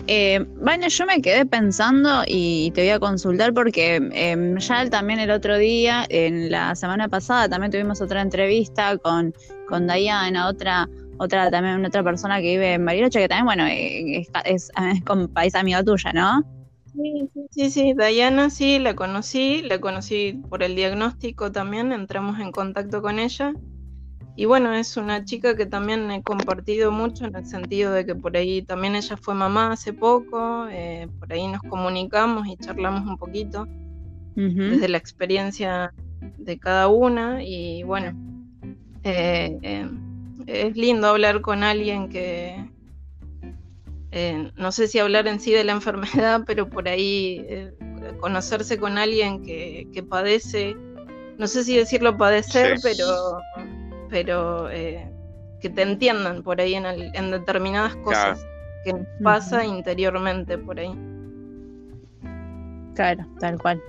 Eh, 0.07 0.43
bueno, 0.59 0.87
yo 0.87 1.05
me 1.05 1.21
quedé 1.21 1.45
pensando 1.45 2.23
y 2.27 2.71
te 2.71 2.81
voy 2.81 2.89
a 2.89 2.99
consultar 2.99 3.53
porque 3.53 3.95
em, 4.13 4.57
ya 4.57 4.89
también 4.89 5.19
el 5.19 5.31
otro 5.31 5.57
día, 5.57 6.05
en 6.09 6.51
la 6.51 6.75
semana 6.75 7.07
pasada, 7.07 7.47
también 7.47 7.71
tuvimos 7.71 8.01
otra 8.01 8.21
entrevista 8.21 8.97
con, 8.97 9.33
con 9.67 9.87
Diana, 9.87 10.47
otra 10.47 10.89
otra 11.21 11.51
también 11.51 11.85
otra 11.85 12.03
persona 12.03 12.37
que 12.37 12.53
vive 12.53 12.73
en 12.73 12.85
Bariloche, 12.85 13.19
que 13.19 13.27
también, 13.27 13.45
bueno, 13.45 13.67
eh, 13.67 14.21
es, 14.21 14.31
es, 14.45 15.03
como 15.05 15.27
país 15.27 15.53
amigo 15.55 15.83
tuya, 15.83 16.11
¿no? 16.13 16.43
Sí, 16.93 17.29
sí, 17.51 17.69
sí, 17.69 17.93
Diana 17.93 18.49
sí, 18.49 18.79
la 18.79 18.95
conocí, 18.95 19.61
la 19.61 19.79
conocí 19.79 20.41
por 20.49 20.63
el 20.63 20.75
diagnóstico 20.75 21.51
también, 21.51 21.91
entramos 21.93 22.39
en 22.39 22.51
contacto 22.51 23.01
con 23.01 23.19
ella. 23.19 23.53
Y 24.35 24.45
bueno, 24.45 24.73
es 24.73 24.97
una 24.97 25.23
chica 25.23 25.55
que 25.55 25.65
también 25.65 26.09
he 26.09 26.23
compartido 26.23 26.91
mucho 26.91 27.25
en 27.25 27.35
el 27.35 27.45
sentido 27.45 27.93
de 27.93 28.05
que 28.05 28.15
por 28.15 28.35
ahí 28.35 28.61
también 28.61 28.95
ella 28.95 29.15
fue 29.15 29.35
mamá 29.35 29.73
hace 29.73 29.93
poco, 29.93 30.67
eh, 30.69 31.07
por 31.19 31.31
ahí 31.31 31.47
nos 31.47 31.61
comunicamos 31.61 32.47
y 32.47 32.57
charlamos 32.57 33.07
un 33.07 33.17
poquito 33.17 33.67
desde 34.35 34.87
la 34.87 34.97
experiencia 34.97 35.93
de 36.37 36.57
cada 36.57 36.87
una 36.87 37.43
y 37.43 37.83
bueno, 37.83 38.13
eh, 39.03 39.87
es 40.51 40.75
lindo 40.75 41.07
hablar 41.07 41.41
con 41.41 41.63
alguien 41.63 42.09
que, 42.09 42.65
eh, 44.11 44.51
no 44.57 44.71
sé 44.71 44.87
si 44.87 44.99
hablar 44.99 45.27
en 45.27 45.39
sí 45.39 45.51
de 45.51 45.63
la 45.63 45.71
enfermedad, 45.79 46.43
pero 46.45 46.69
por 46.69 46.87
ahí 46.87 47.45
eh, 47.47 47.73
conocerse 48.19 48.77
con 48.77 48.97
alguien 48.97 49.43
que, 49.43 50.05
padece, 50.09 50.75
no 51.37 51.47
sé 51.47 51.63
si 51.63 51.77
decirlo 51.77 52.17
padecer, 52.17 52.77
pero, 52.83 53.39
pero 54.09 54.69
eh, 54.69 55.09
que 55.61 55.69
te 55.69 55.81
entiendan 55.83 56.43
por 56.43 56.59
ahí 56.59 56.75
en, 56.75 57.31
determinadas 57.31 57.95
cosas 57.97 58.45
que 58.83 58.93
pasa 59.23 59.63
interiormente 59.63 60.57
por 60.57 60.79
ahí. 60.79 60.93
Claro, 62.95 63.25
tal 63.39 63.57
cual. 63.59 63.81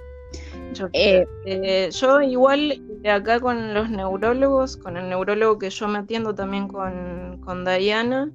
Yo, 0.75 0.89
eh, 0.93 1.91
yo 1.93 2.21
igual 2.23 2.83
acá 3.11 3.41
con 3.41 3.75
los 3.75 3.91
neurólogos, 3.91 4.77
con 4.77 4.97
el 4.97 5.09
neurólogo 5.09 5.59
que 5.59 5.71
yo 5.71 5.89
me 5.89 5.99
atiendo 5.99 6.35
también 6.35 6.69
con, 6.69 7.41
con 7.45 7.65
Diana, 7.65 8.31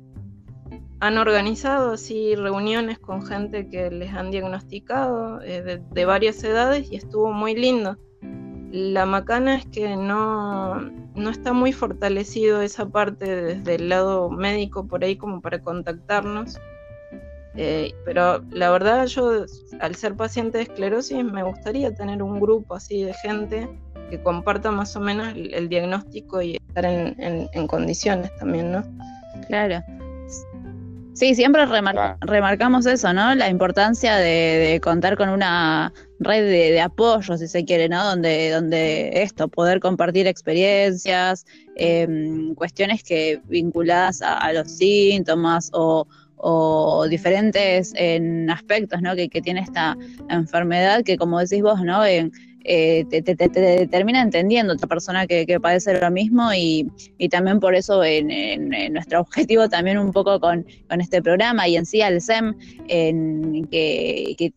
han 1.00 1.18
organizado 1.18 1.94
así 1.94 2.36
reuniones 2.36 3.00
con 3.00 3.26
gente 3.26 3.70
que 3.70 3.92
les 3.92 4.14
han 4.14 4.32
diagnosticado 4.32 5.42
eh, 5.42 5.82
de, 5.92 6.06
varias 6.06 6.44
edades 6.44 6.92
y 6.92 6.96
estuvo 6.96 7.32
muy 7.32 7.56
lindo. 7.56 7.98
La 8.72 9.06
macana 9.06 9.56
es 9.56 9.66
que 9.68 9.96
no, 9.96 10.82
no 11.16 11.30
está 11.30 11.54
muy 11.54 11.72
fortalecido 11.72 12.62
esa 12.62 12.90
parte 12.90 13.26
desde 13.26 13.76
el 13.76 13.90
lado 13.90 14.30
médico 14.30 14.88
por 14.88 15.04
ahí 15.04 15.16
como 15.16 15.40
para 15.42 15.62
contactarnos. 15.62 16.60
Eh, 17.60 17.92
pero 18.06 18.44
la 18.52 18.70
verdad 18.70 19.08
yo, 19.08 19.46
al 19.80 19.96
ser 19.96 20.16
paciente 20.16 20.60
de 20.60 20.66
esclerosis, 20.66 21.24
me 21.24 21.42
gustaría 21.42 21.94
tener 21.94 22.22
un 22.22 22.40
grupo 22.40 22.76
así 22.76 23.04
de 23.04 23.14
gente 23.16 23.68
que 24.12 24.22
comparta 24.22 24.70
más 24.72 24.96
o 24.96 25.00
menos 25.00 25.34
el, 25.36 25.68
diagnóstico 25.68 26.40
y 26.42 26.56
estar 26.56 26.86
en, 26.86 27.68
condiciones 27.68 28.32
también, 28.38 28.72
¿no? 28.72 28.84
Claro. 29.48 29.84
Sí, 31.14 31.34
siempre 31.34 31.66
remarcamos 31.66 32.86
eso, 32.86 33.12
¿no? 33.12 33.34
La 33.34 33.50
importancia 33.50 34.18
de, 34.18 34.80
contar 34.84 35.18
con 35.18 35.30
una 35.30 35.92
red 36.20 36.48
de, 36.48 36.80
apoyo, 36.80 37.38
si 37.38 37.48
se 37.48 37.66
quiere, 37.66 37.90
¿no? 37.90 38.06
Donde, 38.06 38.52
donde 38.52 39.24
esto, 39.24 39.48
poder 39.48 39.80
compartir 39.80 40.28
experiencias, 40.28 41.48
em, 41.76 42.54
cuestiones 42.54 43.02
que 43.02 43.42
vinculadas 43.46 44.22
a 44.22 44.54
los 44.54 44.72
síntomas 44.72 45.72
o, 45.74 46.08
o 46.38 47.08
diferentes 47.08 47.94
en 47.96 48.50
aspectos 48.50 49.02
¿no? 49.02 49.16
que, 49.16 49.30
tiene 49.42 49.62
esta 49.62 49.98
enfermedad 50.30 51.04
que 51.04 51.18
como 51.18 51.40
decís 51.40 51.62
vos, 51.62 51.82
¿no? 51.82 52.04
Eh, 52.70 53.06
te, 53.10 53.22
termina 53.88 54.22
entendiendo 54.22 54.74
otra 54.74 54.88
persona 54.88 55.26
que, 55.26 55.46
padece 55.62 56.00
lo 56.00 56.12
mismo 56.12 56.54
y, 56.54 56.86
también 57.30 57.60
por 57.60 57.76
eso 57.76 58.04
en, 58.04 58.70
nuestro 58.92 59.22
objetivo 59.22 59.70
también 59.70 59.98
un 59.98 60.12
poco 60.12 60.40
con, 60.40 60.66
este 61.00 61.22
programa 61.22 61.68
y 61.68 61.78
en 61.78 61.86
sí 61.86 62.02
al 62.02 62.20
SEM, 62.22 62.56
en, 62.90 63.68
que, 63.68 64.54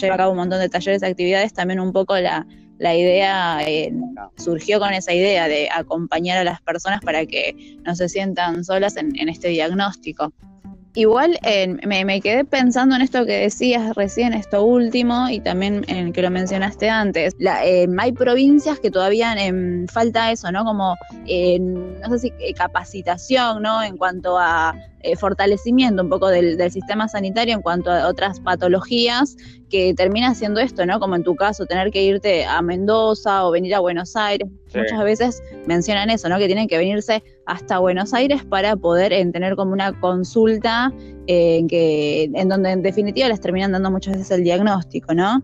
lleva 0.00 0.14
a 0.14 0.18
cabo 0.18 0.30
un 0.32 0.38
montón 0.38 0.60
de 0.60 0.68
talleres 0.70 1.02
actividades, 1.02 1.52
también 1.52 1.78
un 1.78 1.92
poco 1.92 2.16
la, 2.18 2.46
idea 2.80 3.60
surgió 4.38 4.80
con 4.80 4.92
esa 4.92 5.12
idea 5.12 5.46
de 5.46 5.68
acompañar 5.70 6.38
a 6.38 6.44
las 6.44 6.60
personas 6.62 7.00
para 7.00 7.26
que 7.26 7.76
no 7.84 7.94
se 7.94 8.08
sientan 8.08 8.64
solas 8.64 8.96
en 8.96 9.28
este 9.28 9.48
diagnóstico. 9.48 10.32
Igual 10.94 11.38
me, 11.86 12.20
quedé 12.20 12.44
pensando 12.44 12.94
en 12.94 13.02
esto 13.02 13.24
que 13.24 13.38
decías 13.40 13.94
recién, 13.94 14.34
esto 14.34 14.62
último, 14.62 15.28
y 15.30 15.40
también 15.40 15.84
en 15.88 16.12
que 16.12 16.20
lo 16.20 16.30
mencionaste 16.30 16.90
antes. 16.90 17.34
hay 17.98 18.12
provincias 18.12 18.78
que 18.78 18.90
todavía 18.90 19.34
falta 19.88 20.30
eso, 20.32 20.52
¿no? 20.52 20.64
Como, 20.64 20.96
no 21.26 22.08
sé 22.10 22.18
si 22.18 22.32
eh, 22.38 22.52
capacitación, 22.54 23.62
¿no? 23.62 23.82
En 23.82 23.96
cuanto 23.96 24.38
a 24.38 24.74
eh, 25.02 25.16
fortalecimiento 25.16 26.02
un 26.02 26.08
poco 26.08 26.28
del, 26.28 26.58
sistema 26.70 27.08
sanitario 27.08 27.54
en 27.54 27.62
cuanto 27.62 27.90
a 27.90 28.08
otras 28.08 28.40
patologías, 28.40 29.36
que 29.68 29.94
termina 29.94 30.34
siendo 30.34 30.60
esto, 30.60 30.86
¿no? 30.86 31.00
Como 31.00 31.16
en 31.16 31.24
tu 31.24 31.34
caso, 31.34 31.66
tener 31.66 31.90
que 31.90 32.02
irte 32.02 32.44
a 32.44 32.62
Mendoza 32.62 33.46
o 33.46 33.50
venir 33.50 33.74
a 33.74 33.80
Buenos 33.80 34.14
Aires. 34.16 34.48
Muchas 34.74 35.04
veces 35.04 35.42
mencionan 35.66 36.10
eso, 36.10 36.28
¿no? 36.28 36.38
Que 36.38 36.46
tienen 36.46 36.68
que 36.68 36.78
venirse 36.78 37.22
hasta 37.46 37.78
Buenos 37.78 38.14
Aires 38.14 38.44
para 38.44 38.76
poder 38.76 39.12
tener 39.32 39.56
como 39.56 39.72
una 39.72 39.98
consulta 40.00 40.92
eh, 41.26 41.58
en, 41.58 41.68
que, 41.68 42.30
en 42.34 42.48
donde 42.48 42.70
en 42.70 42.82
definitiva 42.82 43.28
les 43.28 43.40
terminan 43.40 43.72
dando 43.72 43.90
muchas 43.90 44.14
veces 44.14 44.30
el 44.30 44.44
diagnóstico, 44.44 45.14
¿no? 45.14 45.42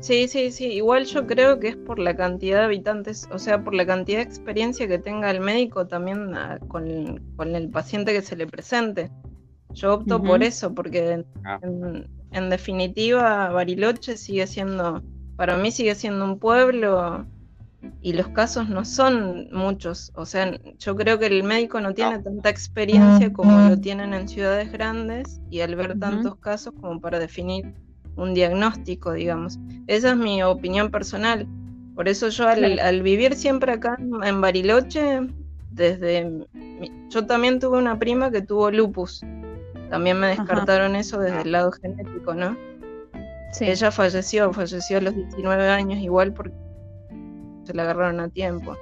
Sí, 0.00 0.28
sí, 0.28 0.50
sí. 0.50 0.66
Igual 0.66 1.06
yo 1.06 1.26
creo 1.26 1.58
que 1.58 1.68
es 1.68 1.76
por 1.76 1.98
la 1.98 2.16
cantidad 2.16 2.58
de 2.58 2.64
habitantes, 2.64 3.28
o 3.32 3.38
sea, 3.38 3.62
por 3.62 3.74
la 3.74 3.86
cantidad 3.86 4.18
de 4.18 4.24
experiencia 4.24 4.86
que 4.86 4.98
tenga 4.98 5.30
el 5.30 5.40
médico 5.40 5.86
también 5.86 6.34
ah, 6.34 6.58
con, 6.68 6.88
el 6.88 7.70
paciente 7.70 8.12
que 8.12 8.22
se 8.22 8.36
le 8.36 8.46
presente. 8.46 9.10
Yo 9.72 9.94
opto 9.94 10.22
por 10.22 10.42
eso, 10.42 10.72
porque 10.74 11.24
ah. 11.44 11.58
en, 11.62 12.50
definitiva 12.50 13.50
Bariloche 13.50 14.16
sigue 14.16 14.46
siendo, 14.46 15.02
para 15.36 15.56
mí 15.56 15.70
sigue 15.72 15.94
siendo 15.94 16.24
un 16.24 16.38
pueblo 16.38 17.26
y 18.00 18.12
los 18.12 18.28
casos 18.28 18.68
no 18.68 18.84
son 18.84 19.48
muchos. 19.52 20.12
O 20.14 20.26
sea, 20.26 20.58
yo 20.78 20.94
creo 20.94 21.18
que 21.18 21.26
el 21.26 21.42
médico 21.42 21.80
no 21.80 21.92
tiene 21.92 22.20
tanta 22.20 22.50
experiencia 22.50 23.32
como 23.32 23.68
lo 23.68 23.80
tienen 23.80 24.14
en 24.14 24.28
ciudades 24.28 24.70
grandes 24.70 25.40
y 25.50 25.60
al 25.60 25.74
ver 25.74 25.98
tantos 25.98 26.36
casos 26.36 26.74
como 26.80 27.00
para 27.00 27.18
definir 27.18 27.74
un 28.16 28.34
diagnóstico, 28.34 29.12
digamos. 29.12 29.58
Esa 29.86 30.10
es 30.10 30.16
mi 30.16 30.42
opinión 30.42 30.90
personal. 30.90 31.46
Por 31.94 32.08
eso 32.08 32.28
yo 32.28 32.48
al, 32.48 33.02
vivir 33.02 33.34
siempre 33.36 33.72
acá 33.72 33.96
en 33.98 34.40
Bariloche, 34.40 35.20
desde... 35.70 36.46
Yo 37.10 37.26
también 37.26 37.60
tuve 37.60 37.78
una 37.78 37.98
prima 37.98 38.30
que 38.30 38.42
tuvo 38.42 38.70
lupus. 38.70 39.22
También 39.90 40.18
me 40.18 40.28
descartaron 40.28 40.96
eso 40.96 41.20
desde 41.20 41.42
el 41.42 41.52
lado 41.52 41.70
genético, 41.72 42.34
¿no? 42.34 42.56
Sí. 43.52 43.66
Ella 43.66 43.92
falleció, 43.92 44.52
falleció 44.52 44.98
a 44.98 45.00
los 45.00 45.14
19 45.14 45.68
años 45.68 46.00
igual 46.00 46.32
porque 46.32 46.54
se 47.64 47.74
la 47.74 47.82
agarraron 47.82 48.18
a 48.18 48.28
tiempo. 48.28 48.76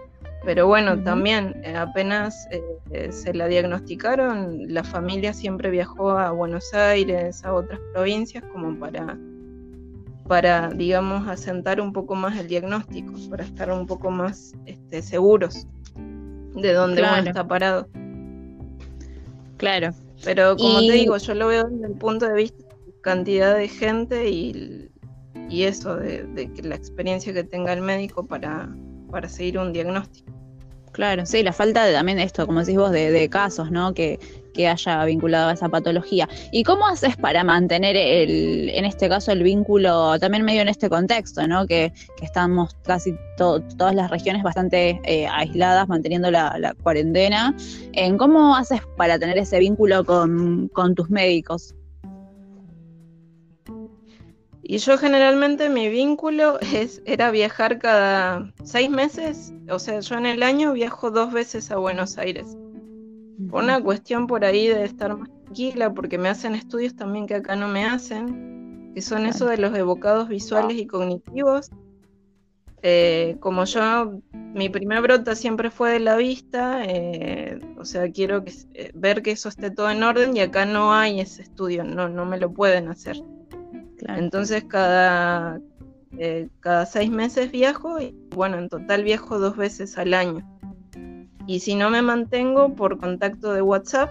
Pero 0.44 0.66
bueno, 0.66 1.00
también 1.02 1.60
eh, 1.62 1.76
apenas 1.76 2.48
eh, 2.50 2.62
eh, 2.90 3.12
se 3.12 3.32
la 3.32 3.46
diagnosticaron, 3.46 4.72
la 4.72 4.82
familia 4.82 5.32
siempre 5.32 5.70
viajó 5.70 6.10
a 6.10 6.32
Buenos 6.32 6.74
Aires, 6.74 7.44
a 7.44 7.54
otras 7.54 7.78
provincias, 7.92 8.42
como 8.52 8.76
para, 8.78 9.16
para 10.26 10.70
digamos, 10.70 11.28
asentar 11.28 11.80
un 11.80 11.92
poco 11.92 12.16
más 12.16 12.36
el 12.38 12.48
diagnóstico, 12.48 13.12
para 13.30 13.44
estar 13.44 13.70
un 13.70 13.86
poco 13.86 14.10
más 14.10 14.52
este, 14.66 15.00
seguros 15.00 15.68
de 15.94 16.72
dónde 16.72 17.02
uno 17.02 17.16
está 17.18 17.46
parado. 17.46 17.88
Claro. 19.58 19.94
Pero 20.24 20.56
como 20.56 20.80
te 20.80 20.92
digo, 20.92 21.16
yo 21.16 21.34
lo 21.34 21.48
veo 21.48 21.64
desde 21.68 21.86
el 21.86 21.94
punto 21.94 22.26
de 22.26 22.34
vista 22.34 22.64
de 22.64 23.00
cantidad 23.00 23.56
de 23.56 23.68
gente 23.68 24.28
y, 24.28 24.90
y 25.48 25.62
eso, 25.64 25.96
de, 25.96 26.24
de 26.24 26.52
que 26.52 26.62
la 26.62 26.74
experiencia 26.74 27.32
que 27.32 27.44
tenga 27.44 27.72
el 27.72 27.80
médico 27.80 28.24
para, 28.24 28.68
para 29.12 29.28
seguir 29.28 29.58
un 29.58 29.72
diagnóstico. 29.72 30.32
Claro, 30.92 31.24
sí, 31.24 31.42
la 31.42 31.54
falta 31.54 31.86
de 31.86 31.94
también 31.94 32.18
esto, 32.18 32.46
como 32.46 32.60
decís 32.60 32.76
vos, 32.76 32.90
de, 32.90 33.28
casos, 33.30 33.70
¿no? 33.70 33.94
Que, 33.94 34.18
haya 34.58 35.04
vinculado 35.06 35.48
a 35.48 35.54
esa 35.54 35.70
patología. 35.70 36.28
¿Y 36.50 36.62
cómo 36.64 36.86
haces 36.86 37.16
para 37.16 37.42
mantener, 37.42 37.96
el, 37.96 38.68
en 38.68 38.84
este 38.84 39.08
caso, 39.08 39.32
el 39.32 39.42
vínculo, 39.42 40.18
también 40.18 40.44
medio 40.44 40.60
en 40.60 40.68
este 40.68 40.90
contexto, 40.90 41.48
¿no? 41.48 41.66
Que, 41.66 41.94
estamos 42.20 42.74
casi 42.82 43.14
todas 43.38 43.94
las 43.94 44.10
regiones 44.10 44.42
bastante 44.42 45.00
eh, 45.04 45.26
aisladas, 45.26 45.88
manteniendo 45.88 46.30
la, 46.30 46.74
cuarentena. 46.82 47.56
¿En 47.94 48.18
¿Cómo 48.18 48.54
haces 48.54 48.82
para 48.98 49.18
tener 49.18 49.38
ese 49.38 49.58
vínculo 49.58 50.04
con, 50.04 50.68
con 50.68 50.94
tus 50.94 51.08
médicos? 51.08 51.74
Y 54.72 54.78
yo 54.78 54.96
generalmente 54.96 55.68
mi 55.68 55.90
vínculo 55.90 56.58
es, 56.72 57.02
era 57.04 57.30
viajar 57.30 57.78
cada 57.78 58.50
seis 58.64 58.88
meses, 58.88 59.52
o 59.68 59.78
sea, 59.78 60.00
yo 60.00 60.16
en 60.16 60.24
el 60.24 60.42
año 60.42 60.72
viajo 60.72 61.10
dos 61.10 61.30
veces 61.30 61.70
a 61.70 61.76
Buenos 61.76 62.16
Aires. 62.16 62.56
una 63.52 63.82
cuestión 63.82 64.26
por 64.26 64.46
ahí 64.46 64.68
de 64.68 64.84
estar 64.84 65.14
más 65.14 65.28
tranquila, 65.44 65.92
porque 65.92 66.16
me 66.16 66.30
hacen 66.30 66.54
estudios 66.54 66.96
también 66.96 67.26
que 67.26 67.34
acá 67.34 67.54
no 67.54 67.68
me 67.68 67.84
hacen, 67.84 68.92
que 68.94 69.02
son 69.02 69.26
eso 69.26 69.44
de 69.44 69.58
los 69.58 69.76
evocados 69.76 70.28
visuales 70.28 70.78
y 70.78 70.86
cognitivos. 70.86 71.70
Eh, 72.80 73.36
como 73.40 73.66
yo, 73.66 74.22
mi 74.32 74.70
primer 74.70 75.02
brota 75.02 75.34
siempre 75.36 75.70
fue 75.70 75.90
de 75.90 76.00
la 76.00 76.16
vista, 76.16 76.82
eh, 76.86 77.60
o 77.76 77.84
sea, 77.84 78.10
quiero 78.10 78.42
eh, 78.46 78.90
ver 78.94 79.22
que 79.22 79.32
eso 79.32 79.50
esté 79.50 79.70
todo 79.70 79.90
en 79.90 80.02
orden 80.02 80.34
y 80.34 80.40
acá 80.40 80.64
no 80.64 80.94
hay 80.94 81.20
ese 81.20 81.42
estudio, 81.42 81.84
no, 81.84 82.08
no 82.08 82.24
me 82.24 82.38
lo 82.38 82.50
pueden 82.54 82.88
hacer. 82.88 83.22
Entonces 84.08 84.64
cada, 84.64 85.60
eh, 86.18 86.48
cada 86.60 86.86
seis 86.86 87.10
meses 87.10 87.50
viajo 87.50 88.00
y 88.00 88.16
bueno, 88.34 88.58
en 88.58 88.68
total 88.68 89.04
viajo 89.04 89.38
dos 89.38 89.56
veces 89.56 89.96
al 89.98 90.14
año. 90.14 90.46
Y 91.46 91.60
si 91.60 91.74
no 91.74 91.90
me 91.90 92.02
mantengo 92.02 92.74
por 92.74 92.98
contacto 92.98 93.52
de 93.52 93.62
WhatsApp, 93.62 94.10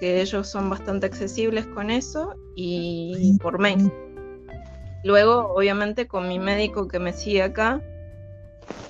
que 0.00 0.20
ellos 0.20 0.48
son 0.48 0.70
bastante 0.70 1.06
accesibles 1.06 1.66
con 1.66 1.90
eso, 1.90 2.34
y 2.54 3.36
por 3.40 3.58
mail. 3.58 3.90
Luego, 5.04 5.52
obviamente, 5.54 6.08
con 6.08 6.28
mi 6.28 6.38
médico 6.38 6.88
que 6.88 6.98
me 6.98 7.12
sigue 7.12 7.42
acá, 7.42 7.80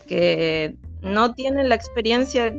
que 0.06 0.74
no 1.02 1.34
tiene 1.34 1.64
la 1.64 1.74
experiencia, 1.74 2.54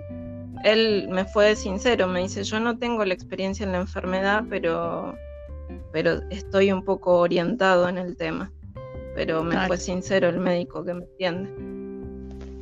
él 0.64 1.08
me 1.10 1.26
fue 1.26 1.56
sincero, 1.56 2.08
me 2.08 2.22
dice, 2.22 2.44
yo 2.44 2.60
no 2.60 2.78
tengo 2.78 3.04
la 3.06 3.14
experiencia 3.14 3.66
en 3.66 3.72
la 3.72 3.80
enfermedad, 3.80 4.44
pero 4.50 5.16
pero 5.92 6.22
estoy 6.30 6.72
un 6.72 6.84
poco 6.84 7.20
orientado 7.20 7.88
en 7.90 7.98
el 7.98 8.16
tema. 8.16 8.52
Pero 9.16 9.44
me 9.44 9.68
fue 9.68 9.78
sincero 9.78 10.30
el 10.30 10.40
médico 10.40 10.84
que 10.84 10.94
me 10.94 11.04
entiende. 11.04 11.50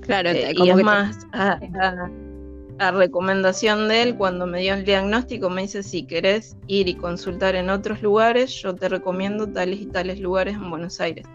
Claro, 0.02 0.30
eh, 0.30 0.54
y 0.56 0.70
es 0.70 0.84
más, 0.84 1.28
a, 1.34 2.92
recomendación 2.92 3.90
de 3.90 4.04
él, 4.04 4.16
cuando 4.16 4.48
me 4.48 4.62
dio 4.62 4.74
el 4.74 4.86
diagnóstico, 4.86 5.50
me 5.50 5.64
dice: 5.64 5.84
si 5.84 6.08
querés 6.08 6.56
ir 6.68 6.88
y 6.88 6.96
consultar 6.96 7.56
en 7.56 7.70
otros 7.70 8.02
lugares, 8.02 8.52
yo 8.62 8.74
te 8.74 8.88
recomiendo 8.88 9.48
tales 9.48 9.82
y 9.82 9.86
tales 9.88 10.20
lugares 10.20 10.56
en 10.56 10.70
Buenos 10.70 11.02
Aires. 11.02 11.26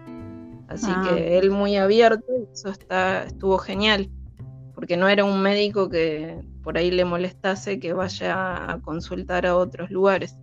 Así 0.69 0.89
ah. 0.89 1.07
que 1.09 1.39
él 1.39 1.51
muy 1.51 1.77
abierto, 1.77 2.25
eso 2.51 2.71
está, 2.71 3.25
estuvo 3.25 3.59
genial, 3.59 4.09
porque 4.75 4.97
no 4.97 5.09
era 5.09 5.25
un 5.25 5.43
médico 5.43 5.91
que 5.91 6.41
por 6.63 6.79
ahí 6.79 6.91
le 6.91 7.05
molestase 7.05 7.79
que 7.79 7.93
vaya 7.93 8.73
a 8.73 8.81
consultar 8.81 9.45
a 9.45 9.57
otros 9.57 9.91
lugares. 9.91 10.37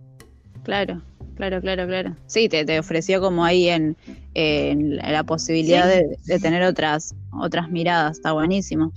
Claro, 0.62 1.02
claro, 1.36 1.60
claro, 1.60 1.86
claro. 1.86 2.16
Sí, 2.26 2.48
te, 2.48 2.64
te 2.64 2.78
ofreció 2.78 3.20
como 3.20 3.44
ahí 3.44 3.68
en, 3.68 3.96
la 4.34 5.24
posibilidad 5.24 5.88
de, 5.88 6.38
tener 6.38 6.62
otras, 6.62 7.14
otras 7.32 7.70
miradas, 7.70 8.18
está 8.18 8.32
buenísimo. 8.32 8.92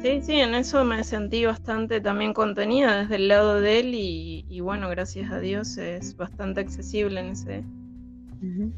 Sí, 0.00 0.20
sí, 0.22 0.34
en 0.40 0.54
eso 0.54 0.84
me 0.84 1.04
sentí 1.04 1.44
bastante 1.44 2.00
también 2.00 2.32
contenida 2.32 3.02
desde 3.02 3.16
el 3.16 3.28
lado 3.28 3.60
de 3.60 3.80
él 3.80 3.94
y, 3.94 4.60
bueno, 4.60 4.88
gracias 4.88 5.30
a 5.30 5.38
Dios 5.38 5.76
es 5.76 6.16
bastante 6.16 6.60
accesible 6.60 7.20
en 7.20 7.26
ese, 7.28 7.62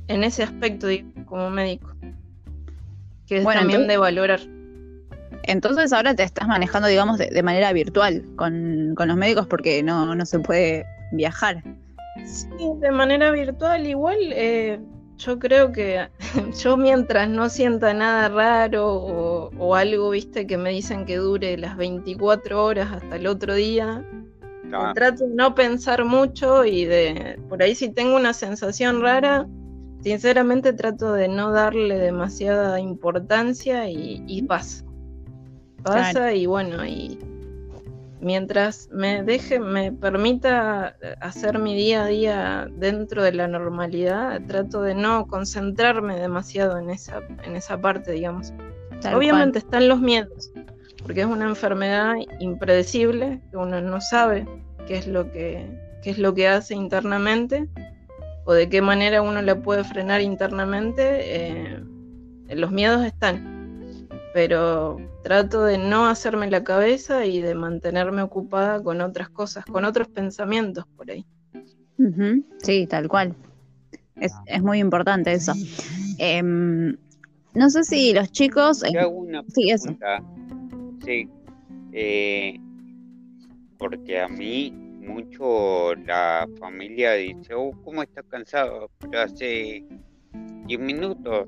en 0.09 0.25
ese 0.25 0.43
aspecto 0.43 0.89
como 1.25 1.51
médico, 1.51 1.95
que 3.27 3.39
es 3.39 3.45
también 3.45 3.87
de 3.87 3.97
valorar. 3.97 4.41
Entonces 5.47 5.93
ahora 5.93 6.15
te 6.15 6.23
estás 6.23 6.49
manejando, 6.49 6.89
digamos, 6.89 7.19
de, 7.19 7.43
manera 7.43 7.73
virtual 7.73 8.25
con, 8.37 8.95
con, 8.97 9.09
los 9.09 9.17
médicos 9.17 9.47
porque 9.47 9.83
no, 9.83 10.15
no 10.15 10.27
se 10.27 10.39
puede 10.39 10.87
viajar. 11.13 11.63
Sí, 12.25 12.49
de 12.81 12.91
manera 12.91 13.31
virtual 13.31 13.87
igual. 13.87 14.19
Eh, 14.33 14.81
yo 15.17 15.39
creo 15.39 15.73
que 15.73 16.09
yo 16.63 16.77
mientras 16.77 17.29
no 17.29 17.49
sienta 17.49 17.95
nada 17.95 18.29
raro 18.29 19.51
o, 19.59 19.75
algo, 19.75 20.11
viste, 20.11 20.47
que 20.47 20.57
me 20.57 20.71
dicen 20.71 21.05
que 21.05 21.17
dure 21.17 21.57
las 21.57 21.77
24 21.77 22.65
horas 22.65 22.93
hasta 22.93 23.17
el 23.17 23.27
otro 23.27 23.55
día, 23.55 24.05
trato 24.95 25.27
de 25.27 25.35
no 25.35 25.55
pensar 25.55 26.05
mucho 26.05 26.65
y 26.65 26.85
de, 26.85 27.39
por 27.49 27.63
ahí 27.63 27.75
si 27.75 27.91
tengo 27.91 28.17
una 28.17 28.33
sensación 28.33 29.01
rara, 29.03 29.47
sinceramente 30.03 30.73
trato 30.73 31.13
de 31.13 31.29
no 31.29 31.53
darle 31.53 31.99
demasiada 31.99 32.81
importancia 32.81 33.89
y, 33.89 34.43
pasa. 34.43 34.85
Pasa 35.83 36.33
y 36.33 36.47
bueno, 36.47 36.85
y 36.85 37.19
mientras 38.25 38.89
me 38.91 39.23
deje, 39.23 39.61
me 39.61 39.93
permita 39.93 40.97
hacer 41.21 41.59
mi 41.59 41.75
día 41.77 42.05
a 42.05 42.07
día 42.07 42.69
dentro 42.77 43.23
de 43.23 43.33
la 43.33 43.47
normalidad, 43.47 44.41
trato 44.47 44.83
de 44.83 44.95
no 44.95 45.27
concentrarme 45.27 46.19
demasiado 46.19 46.79
en 46.79 46.91
esa, 46.91 47.21
en 47.45 47.55
esa 47.55 47.81
parte, 47.81 48.13
digamos. 48.13 48.53
Obviamente 49.15 49.59
están 49.59 49.89
los 49.89 50.01
miedos, 50.01 50.51
porque 51.03 51.21
es 51.21 51.27
una 51.27 51.47
enfermedad 51.47 52.15
impredecible, 52.41 53.43
que 53.51 53.57
uno 53.59 53.81
no 53.81 54.01
sabe 54.01 54.47
qué 54.87 54.97
es 54.97 55.07
lo 55.07 55.31
que, 55.31 55.67
qué 56.03 56.11
es 56.11 56.19
lo 56.19 56.35
que 56.35 56.49
hace 56.49 56.75
internamente 56.75 57.69
o 58.47 58.55
de 58.55 58.69
qué 58.69 58.81
manera 58.81 59.21
uno 59.21 59.43
la 59.43 59.57
puede 59.57 59.85
frenar 59.85 60.23
internamente, 60.23 61.03
eh, 61.23 61.85
los 62.49 62.71
miedos 62.71 63.05
están, 63.05 63.54
pero 64.35 64.97
trato 65.23 65.65
de 65.65 65.79
no 65.79 66.07
hacerme 66.07 66.51
la 66.51 66.65
cabeza 66.65 67.25
y 67.25 67.41
de 67.41 67.55
mantenerme 67.55 68.21
ocupada 68.21 68.83
con 68.83 69.01
otras 69.01 69.31
cosas, 69.31 69.65
con 69.65 69.85
otros 69.85 70.09
pensamientos 70.09 70.85
por 70.97 71.09
ahí. 71.09 71.25
Sí, 72.59 72.89
tal 72.89 73.07
cual. 73.07 73.37
Es, 74.17 74.33
muy 74.61 74.81
importante 74.81 75.33
eso. 75.33 75.53
Em, 76.19 76.97
no 77.55 77.71
sé 77.71 77.85
si 77.85 78.13
los 78.13 78.33
chicos... 78.33 78.81
sí, 78.81 79.71
eso. 79.71 79.97
Sí. 81.05 81.29
Eh, 81.93 82.59
porque 83.79 84.21
a 84.21 84.27
mí 84.27 84.73
mucho 84.73 85.95
la 85.95 86.49
familia 86.59 87.13
dice, 87.13 87.55
oh, 87.55 87.71
¿cómo 87.85 88.03
estás 88.03 88.25
cansado? 88.29 88.91
Pero 88.99 89.21
hace 89.21 89.85
10 90.67 90.81
minutos, 90.81 91.47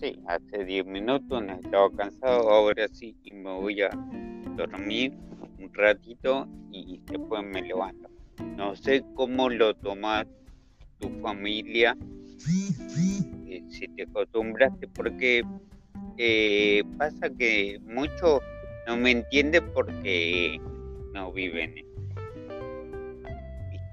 sí, 0.00 0.18
hace 0.26 0.64
10 0.64 0.86
minutos 0.86 1.42
no 1.42 1.52
estaba 1.54 1.90
cansado, 1.90 2.50
ahora 2.50 2.86
sí, 2.88 3.16
y 3.24 3.32
me 3.34 3.52
voy 3.52 3.82
a 3.82 3.90
dormir 4.56 5.12
un 5.58 5.72
ratito 5.72 6.46
y 6.70 7.00
después 7.06 7.42
me 7.44 7.62
levanto. 7.62 8.08
No 8.56 8.74
sé 8.76 9.04
cómo 9.14 9.48
lo 9.48 9.74
tomas 9.74 10.26
tu 10.98 11.08
familia, 11.20 11.96
eh, 13.48 13.62
si 13.68 13.88
te 13.88 14.04
acostumbraste, 14.04 14.88
porque 14.88 15.42
eh, 16.18 16.82
pasa 16.98 17.28
que 17.30 17.78
muchos 17.84 18.40
no 18.86 18.96
me 18.96 19.10
entienden 19.10 19.64
porque 19.72 20.60
no 21.12 21.32
viven 21.32 21.86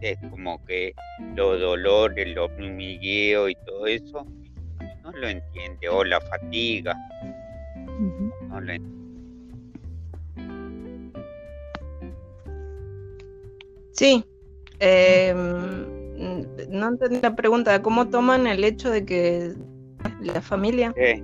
es 0.04 0.18
como 0.30 0.64
que 0.66 0.94
los 1.36 1.60
dolores, 1.60 2.28
los 2.36 2.52
mimigueos 2.58 3.52
y 3.52 3.56
todo 3.66 3.88
eso, 3.88 4.28
lo 5.14 5.28
entiende, 5.28 5.90
o 5.90 6.04
la 6.04 6.20
fatiga, 6.22 6.96
no 8.50 8.62
lo 8.62 8.74
entiende. 8.74 9.04
Sí, 13.92 14.26
em, 14.80 15.86
no 16.70 16.88
entendí 16.88 17.20
la 17.22 17.36
pregunta, 17.36 17.82
¿cómo 17.82 18.10
toman 18.10 18.48
el 18.48 18.64
hecho 18.64 18.90
de 18.90 19.06
que 19.06 19.54
la 20.22 20.42
familia? 20.42 20.94
Sí 20.96 21.24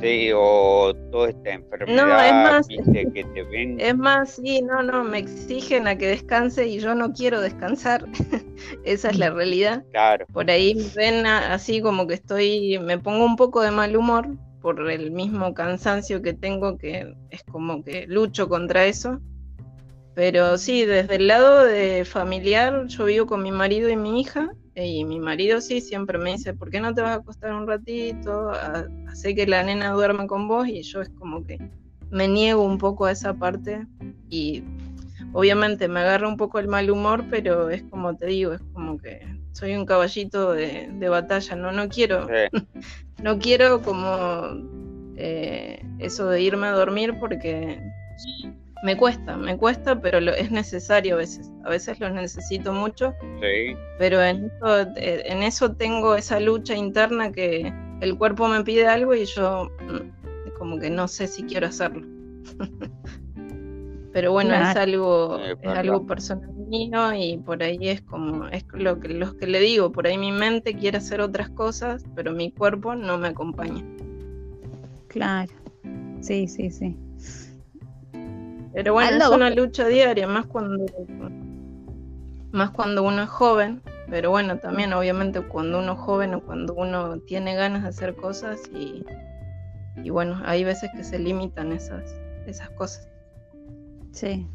Sí, 0.00 0.30
o 0.34 0.92
toda 1.12 1.30
esta 1.30 1.50
enfermedad 1.52 2.06
no, 2.06 2.20
es 2.20 2.32
más, 2.32 2.68
que 2.68 3.24
te 3.32 3.42
ven. 3.44 3.78
Es 3.78 3.96
más, 3.96 4.32
sí, 4.32 4.60
no, 4.60 4.82
no, 4.82 5.04
me 5.04 5.18
exigen 5.18 5.86
a 5.86 5.96
que 5.96 6.08
descanse 6.08 6.66
y 6.66 6.80
yo 6.80 6.94
no 6.94 7.12
quiero 7.12 7.40
descansar. 7.40 8.04
Esa 8.84 9.10
es 9.10 9.18
la 9.18 9.30
realidad. 9.30 9.84
Claro. 9.90 10.26
Por 10.32 10.50
ahí 10.50 10.74
me 10.74 10.88
ven 10.94 11.26
así 11.26 11.80
como 11.80 12.06
que 12.06 12.14
estoy, 12.14 12.78
me 12.78 12.98
pongo 12.98 13.24
un 13.24 13.36
poco 13.36 13.62
de 13.62 13.70
mal 13.70 13.96
humor 13.96 14.28
por 14.60 14.90
el 14.90 15.10
mismo 15.10 15.52
cansancio 15.52 16.22
que 16.22 16.32
tengo, 16.32 16.78
que 16.78 17.14
es 17.30 17.42
como 17.44 17.82
que 17.84 18.06
lucho 18.06 18.48
contra 18.48 18.86
eso. 18.86 19.20
Pero 20.14 20.56
sí, 20.58 20.86
desde 20.86 21.16
el 21.16 21.26
lado 21.26 21.64
de 21.64 22.04
familiar, 22.04 22.86
yo 22.86 23.04
vivo 23.04 23.26
con 23.26 23.42
mi 23.42 23.50
marido 23.50 23.88
y 23.90 23.96
mi 23.96 24.20
hija 24.20 24.52
y 24.76 25.04
mi 25.04 25.20
marido 25.20 25.60
sí 25.60 25.80
siempre 25.80 26.18
me 26.18 26.32
dice, 26.32 26.54
¿por 26.54 26.70
qué 26.70 26.80
no 26.80 26.94
te 26.94 27.02
vas 27.02 27.10
a 27.10 27.14
acostar 27.14 27.52
un 27.52 27.66
ratito? 27.66 28.50
Hace 29.08 29.34
que 29.34 29.46
la 29.46 29.62
nena 29.62 29.90
duerma 29.90 30.26
con 30.26 30.48
vos 30.48 30.66
y 30.66 30.82
yo 30.82 31.00
es 31.00 31.10
como 31.10 31.44
que 31.44 31.58
me 32.10 32.28
niego 32.28 32.62
un 32.62 32.78
poco 32.78 33.06
a 33.06 33.12
esa 33.12 33.34
parte 33.34 33.86
y 34.30 34.62
obviamente 35.32 35.88
me 35.88 36.00
agarra 36.00 36.28
un 36.28 36.36
poco 36.36 36.58
el 36.58 36.68
mal 36.68 36.90
humor, 36.90 37.24
pero 37.30 37.70
es 37.70 37.82
como 37.84 38.16
te 38.16 38.26
digo, 38.26 38.52
es 38.52 38.62
como 38.72 38.98
que 38.98 39.26
soy 39.52 39.74
un 39.74 39.86
caballito 39.86 40.52
de, 40.52 41.08
batalla, 41.08 41.56
no, 41.56 41.72
no 41.72 41.88
quiero, 41.88 42.26
no 43.22 43.38
quiero 43.38 43.82
como 43.82 44.48
eh, 45.16 45.80
eso 45.98 46.28
de 46.28 46.42
irme 46.42 46.66
a 46.66 46.72
dormir 46.72 47.14
porque 47.18 47.80
me 48.84 48.98
cuesta, 48.98 49.38
me 49.38 49.56
cuesta, 49.56 49.98
pero 49.98 50.20
lo, 50.20 50.32
es 50.32 50.50
necesario 50.50 51.14
a 51.14 51.18
veces. 51.18 51.50
A 51.64 51.70
veces 51.70 51.98
lo 52.00 52.10
necesito 52.10 52.70
mucho. 52.72 53.14
Sí. 53.40 53.74
Pero 53.98 54.22
en 54.22 54.44
eso, 54.44 54.80
eh, 54.96 55.22
en 55.24 55.42
eso 55.42 55.74
tengo 55.74 56.14
esa 56.14 56.38
lucha 56.38 56.74
interna 56.74 57.32
que 57.32 57.72
el 58.02 58.18
cuerpo 58.18 58.46
me 58.46 58.62
pide 58.62 58.86
algo 58.86 59.14
y 59.14 59.24
yo 59.24 59.70
mm, 59.80 60.54
como 60.58 60.78
que 60.78 60.90
no 60.90 61.08
sé 61.08 61.26
si 61.26 61.44
quiero 61.44 61.68
hacerlo. 61.68 62.06
pero 64.14 64.30
bueno, 64.30 64.54
es 64.54 64.76
algo, 64.76 65.40
es 65.40 65.68
algo 65.68 66.06
personal 66.06 66.48
mío 66.54 67.12
y 67.14 67.36
por 67.38 67.64
ahí 67.64 67.88
es 67.88 68.00
como, 68.00 68.46
es 68.46 68.64
lo 68.72 69.00
que, 69.00 69.08
los 69.08 69.34
que 69.34 69.48
le 69.48 69.58
digo, 69.58 69.90
por 69.90 70.06
ahí 70.06 70.16
mi 70.16 70.30
mente 70.30 70.74
quiere 70.74 70.98
hacer 70.98 71.20
otras 71.20 71.48
cosas, 71.50 72.04
pero 72.14 72.30
mi 72.30 72.52
cuerpo 72.52 72.94
no 72.94 73.18
me 73.18 73.26
acompaña. 73.26 73.82
Claro, 75.08 75.52
sí, 76.20 76.46
sí, 76.46 76.70
sí. 76.70 76.96
Pero 78.72 78.92
bueno, 78.92 79.16
es 79.16 79.28
una 79.30 79.50
lucha 79.50 79.88
diaria, 79.88 80.28
más 80.28 80.46
cuando, 80.46 80.86
más 82.52 82.70
cuando 82.70 83.02
uno 83.02 83.24
es 83.24 83.28
joven. 83.28 83.82
Pero 84.08 84.30
bueno, 84.30 84.58
también 84.58 84.92
obviamente 84.92 85.40
cuando 85.40 85.80
uno 85.80 85.94
es 85.94 85.98
joven 85.98 86.34
o 86.34 86.40
cuando 86.40 86.72
uno 86.74 87.18
tiene 87.18 87.56
ganas 87.56 87.82
de 87.82 87.88
hacer 87.88 88.14
cosas 88.14 88.60
y, 88.72 89.04
y 90.04 90.10
bueno, 90.10 90.40
hay 90.44 90.62
veces 90.62 90.88
que 90.94 91.02
se 91.02 91.18
limitan 91.18 91.72
esas, 91.72 92.14
esas 92.46 92.70
cosas. 92.70 93.08
Sí. 94.14 94.46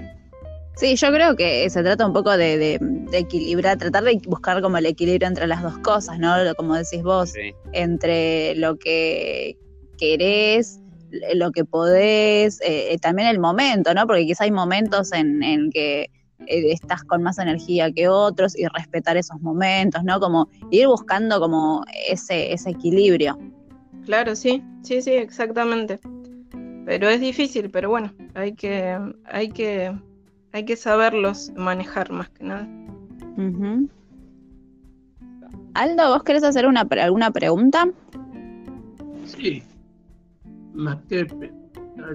Sí, 0.75 0.95
yo 0.95 1.11
creo 1.11 1.35
que 1.35 1.69
se 1.69 1.83
trata 1.83 2.07
un 2.07 2.13
poco 2.13 2.37
de, 2.37 2.79
equilibrar, 3.11 3.77
tratar 3.77 4.03
de 4.05 4.21
buscar 4.25 4.61
como 4.61 4.77
el 4.77 4.85
equilibrio 4.85 5.27
entre 5.27 5.45
las 5.45 5.61
dos 5.61 5.77
cosas, 5.79 6.19
¿no? 6.19 6.33
Como 6.55 6.75
decís 6.75 7.03
vos, 7.03 7.33
entre 7.73 8.55
lo 8.55 8.77
que 8.77 9.57
querés 9.97 10.79
lo 11.33 11.51
que 11.51 11.65
podés, 11.65 12.61
eh, 12.61 12.93
eh, 12.93 12.97
también 12.99 13.27
el 13.29 13.39
momento, 13.39 13.93
¿no? 13.93 14.05
Porque 14.07 14.25
quizá 14.25 14.43
hay 14.43 14.51
momentos 14.51 15.11
en, 15.11 15.41
en 15.43 15.71
que 15.71 16.11
eh, 16.47 16.71
estás 16.71 17.03
con 17.03 17.23
más 17.23 17.39
energía 17.39 17.91
que 17.91 18.07
otros 18.07 18.57
y 18.57 18.65
respetar 18.67 19.17
esos 19.17 19.41
momentos, 19.41 20.03
¿no? 20.03 20.19
Como 20.19 20.47
ir 20.71 20.87
buscando 20.87 21.39
como 21.39 21.83
ese, 22.07 22.53
ese 22.53 22.69
equilibrio. 22.71 23.37
Claro, 24.05 24.35
sí, 24.35 24.63
sí, 24.83 25.01
sí, 25.01 25.11
exactamente. 25.11 25.99
Pero 26.89 27.07
es 27.07 27.21
difícil, 27.21 27.69
pero 27.69 27.89
bueno, 27.89 28.11
hay 28.33 28.53
que, 28.53 28.97
hay 29.25 29.49
que, 29.49 29.95
hay 30.53 30.65
que 30.65 30.75
saberlos 30.75 31.51
manejar 31.55 32.11
más 32.11 32.29
que 32.29 32.43
nada. 32.43 32.67
Aldo, 35.75 36.09
¿vos 36.09 36.23
querés 36.23 36.43
hacer 36.43 36.65
una, 36.65 36.81
alguna 36.81 37.29
pregunta? 37.29 37.87
Sí 39.25 39.61
más 40.73 40.97
que 41.09 41.27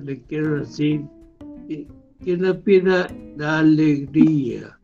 le 0.03 0.23
quiero 0.23 0.61
decir 0.61 1.03
que, 1.69 1.87
la 2.37 2.59
pierda 2.59 3.07
la 3.37 3.59
alegría, 3.59 4.77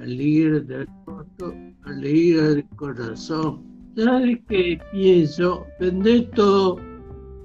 alegría 0.00 0.60
del 0.60 0.88
corazón, 1.04 1.76
alegría 1.82 2.42
del 2.42 2.64
corazón. 2.76 3.62
¿Sabes 3.96 4.38
qué 4.48 4.80
pienso? 4.92 5.66
Vender 5.80 6.30
todo, 6.30 6.80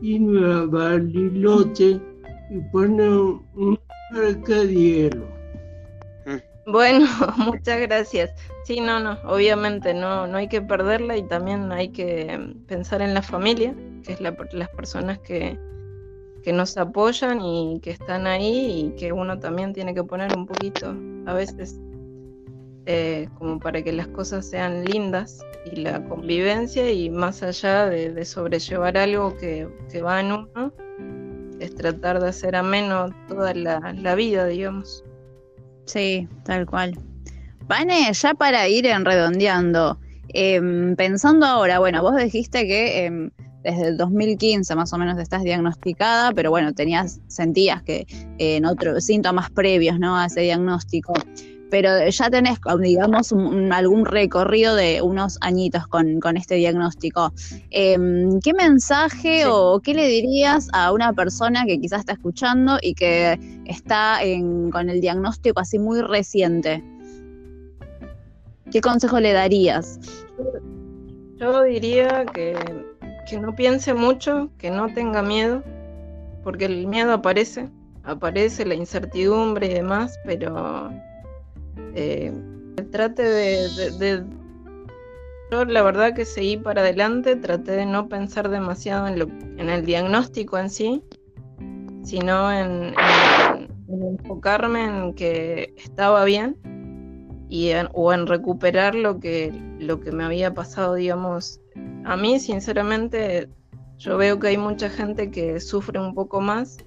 irme 0.01 0.53
a 0.53 0.65
Bariloche 0.65 1.99
y 2.49 2.59
poner 2.71 3.09
un, 3.09 3.79
mercadiero. 4.11 5.27
Bueno, 6.65 7.05
muchas 7.37 7.79
gracias. 7.81 8.31
Sí, 8.65 8.81
no, 8.81 8.99
no, 8.99 9.17
obviamente 9.25 9.93
no, 9.93 10.27
no 10.27 10.37
hay 10.37 10.47
que 10.47 10.61
perderla 10.61 11.17
y 11.17 11.23
también 11.23 11.71
hay 11.71 11.89
que 11.89 12.53
pensar 12.67 13.01
en 13.01 13.13
la 13.13 13.21
familia 13.21 13.73
que 14.07 14.13
es 14.13 14.21
las 14.21 14.69
personas 14.69 15.19
que, 15.19 15.59
nos 16.53 16.77
apoyan 16.77 17.41
y 17.41 17.81
que 17.81 17.91
están 17.91 18.25
ahí 18.25 18.85
y 18.85 18.95
que 18.97 19.11
uno 19.11 19.37
también 19.37 19.73
tiene 19.73 19.93
que 19.93 20.01
poner 20.05 20.33
un 20.33 20.45
poquito 20.45 20.95
a 21.25 21.33
veces 21.33 21.77
eh, 22.87 23.27
como 23.37 23.59
para 23.59 23.81
que 23.81 23.91
las 23.91 24.07
cosas 24.07 24.49
sean 24.49 24.85
lindas 24.85 25.45
y 25.71 25.81
la 25.81 26.01
convivencia 26.07 26.89
y 26.89 27.09
más 27.09 27.43
allá 27.43 27.87
de, 27.87 28.23
sobrellevar 28.23 28.97
algo 28.97 29.35
que, 29.35 29.67
va 30.01 30.21
en 30.21 30.31
uno, 30.31 30.73
es 31.59 31.75
tratar 31.75 32.21
de 32.21 32.29
hacer 32.29 32.55
ameno 32.55 33.09
toda 33.27 33.53
la, 33.53 33.93
la 33.93 34.15
vida, 34.15 34.45
digamos. 34.45 35.03
Sí, 35.85 36.29
tal 36.45 36.65
cual. 36.65 36.97
Vane, 37.67 38.09
ya 38.13 38.33
para 38.33 38.69
ir 38.69 38.85
en 38.85 39.03
redondeando, 39.03 39.99
em, 40.29 40.95
pensando 40.95 41.45
ahora, 41.45 41.79
bueno, 41.79 42.01
vos 42.01 42.15
dijiste 42.15 42.65
que 42.65 43.05
em, 43.05 43.31
desde 43.63 43.89
el 43.89 43.97
2015 43.97 44.75
más 44.75 44.93
o 44.93 44.97
menos 44.97 45.19
estás 45.19 45.43
diagnosticada, 45.43 46.31
pero 46.31 46.51
bueno, 46.51 46.73
tenías, 46.73 47.19
sentías 47.27 47.83
que 47.83 48.07
eh, 48.37 48.55
en 48.55 48.65
otros 48.65 49.03
síntomas 49.03 49.49
previos 49.51 49.99
¿no? 49.99 50.17
a 50.17 50.27
ese 50.27 50.39
diagnóstico. 50.41 51.13
Pero 51.69 51.89
ya 52.07 52.29
tenés, 52.29 52.59
digamos, 52.79 53.33
algún 53.71 54.05
recorrido 54.05 54.75
de 54.75 55.01
unos 55.01 55.37
añitos 55.41 55.87
con, 55.87 56.37
este 56.37 56.55
diagnóstico. 56.55 57.33
Em, 57.71 58.39
¿Qué 58.41 58.53
mensaje 58.53 59.45
o 59.47 59.79
qué 59.79 59.93
le 59.93 60.07
dirías 60.07 60.67
a 60.73 60.91
una 60.91 61.13
persona 61.13 61.65
que 61.65 61.79
quizás 61.79 62.01
está 62.01 62.13
escuchando 62.13 62.77
y 62.81 62.93
que 62.93 63.39
está 63.65 64.19
con 64.71 64.89
el 64.89 65.01
diagnóstico 65.01 65.59
así 65.59 65.79
muy 65.79 66.01
reciente? 66.01 66.83
¿Qué 68.71 68.81
consejo 68.81 69.19
le 69.19 69.33
darías? 69.33 69.99
Yo 71.37 71.63
diría 71.63 72.25
que, 72.33 72.55
que 73.29 73.39
no 73.39 73.55
piense 73.55 73.93
mucho, 73.93 74.49
que 74.57 74.71
no 74.71 74.93
tenga 74.93 75.21
miedo, 75.21 75.63
porque 76.43 76.65
el 76.65 76.87
miedo 76.87 77.13
aparece, 77.13 77.69
aparece 78.03 78.65
la 78.65 78.73
incertidumbre 78.73 79.67
y 79.67 79.73
demás, 79.73 80.19
pero 80.25 80.91
eh, 81.95 82.33
trate 82.91 83.23
de, 83.23 84.23
Yo 85.51 85.65
la 85.65 85.81
verdad 85.81 86.13
que 86.13 86.25
seguí 86.25 86.57
para 86.57 86.81
adelante, 86.81 87.35
traté 87.35 87.71
de 87.71 87.85
no 87.85 88.07
pensar 88.07 88.49
demasiado 88.49 89.07
en, 89.07 89.19
lo, 89.19 89.27
en 89.57 89.69
el 89.69 89.85
diagnóstico 89.85 90.57
en 90.57 90.69
sí, 90.69 91.03
sino 92.03 92.51
en, 92.51 92.93
enfocarme 93.89 94.85
en 94.85 95.13
que 95.13 95.73
estaba 95.77 96.23
bien 96.23 96.55
y 97.49 97.71
o 97.93 98.13
en 98.13 98.27
recuperar 98.27 98.95
lo 98.95 99.19
que, 99.19 99.53
lo 99.79 99.99
que 99.99 100.11
me 100.11 100.23
había 100.23 100.53
pasado, 100.53 100.95
digamos. 100.95 101.61
A 102.05 102.15
mí, 102.17 102.39
sinceramente, 102.39 103.49
yo 103.97 104.17
veo 104.17 104.39
que 104.39 104.47
hay 104.47 104.57
mucha 104.57 104.89
gente 104.89 105.31
que 105.31 105.59
sufre 105.59 105.99
un 105.99 106.13
poco 106.13 106.41
más, 106.41 106.77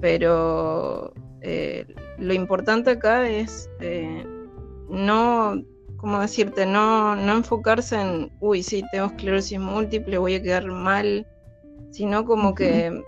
pero 0.00 1.12
eh, 1.48 1.86
lo 2.18 2.34
importante 2.34 2.90
acá 2.90 3.28
es 3.28 3.70
eh, 3.78 4.26
no, 4.88 5.62
¿cómo 5.96 6.18
decirte? 6.18 6.66
No, 6.66 7.14
no 7.14 7.36
enfocarse 7.36 8.00
en, 8.00 8.32
uy, 8.40 8.64
sí, 8.64 8.82
tengo 8.90 9.06
esclerosis 9.06 9.60
múltiple, 9.60 10.18
voy 10.18 10.34
a 10.34 10.42
quedar 10.42 10.66
mal, 10.66 11.24
sino 11.92 12.24
como 12.24 12.52
que 12.52 13.00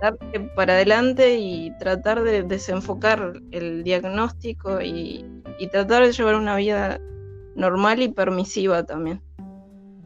dar 0.00 0.16
para 0.56 0.72
adelante 0.72 1.36
y 1.36 1.70
tratar 1.78 2.22
de 2.22 2.44
desenfocar 2.44 3.34
el 3.50 3.84
diagnóstico 3.84 4.80
y, 4.80 5.26
tratar 5.70 6.06
de 6.06 6.12
llevar 6.12 6.36
una 6.36 6.56
vida 6.56 6.98
normal 7.56 8.00
y 8.00 8.08
permisiva 8.08 8.84
también. 8.84 9.22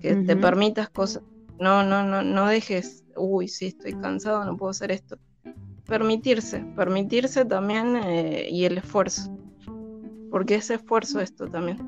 Que 0.01 0.17
te 0.17 0.35
permitas 0.35 0.91
cosas. 0.91 1.23
No, 1.61 1.85
no, 1.85 2.03
no, 2.03 2.23
no 2.23 2.49
dejes, 2.49 3.05
uy, 3.17 3.47
sí, 3.47 3.67
estoy 3.67 3.93
cansado, 3.93 4.45
no 4.45 4.57
puedo 4.57 4.71
hacer 4.71 4.91
esto 4.91 5.19
permitirse, 5.87 6.65
permitirse 6.77 7.45
también 7.45 7.97
eh, 7.97 8.49
y 8.51 8.65
el 8.65 8.79
esfuerzo, 8.79 9.37
porque 10.31 10.57
es 10.57 10.71
esfuerzo 10.71 11.21
esto 11.21 11.47
también. 11.47 11.79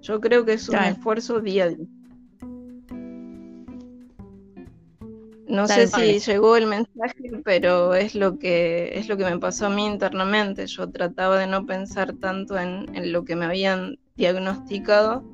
Yo 0.00 0.20
creo 0.20 0.44
que 0.44 0.54
es 0.54 0.68
un 0.68 0.76
esfuerzo 0.76 1.40
día 1.40 1.64
a 1.64 1.68
día. 1.68 1.86
No 5.48 5.66
sé 5.66 5.86
si 5.86 6.20
llegó 6.20 6.56
el 6.56 6.66
mensaje, 6.66 7.40
pero 7.42 7.94
es 7.94 8.14
lo 8.14 8.38
que 8.38 8.92
es 8.98 9.08
lo 9.08 9.16
que 9.16 9.24
me 9.24 9.38
pasó 9.38 9.66
a 9.66 9.70
mí 9.70 9.86
internamente. 9.86 10.66
Yo 10.66 10.90
trataba 10.90 11.38
de 11.38 11.46
no 11.46 11.64
pensar 11.64 12.12
tanto 12.12 12.58
en, 12.58 12.94
en 12.94 13.12
lo 13.12 13.24
que 13.24 13.34
me 13.34 13.46
habían 13.46 13.98
diagnosticado, 14.16 15.24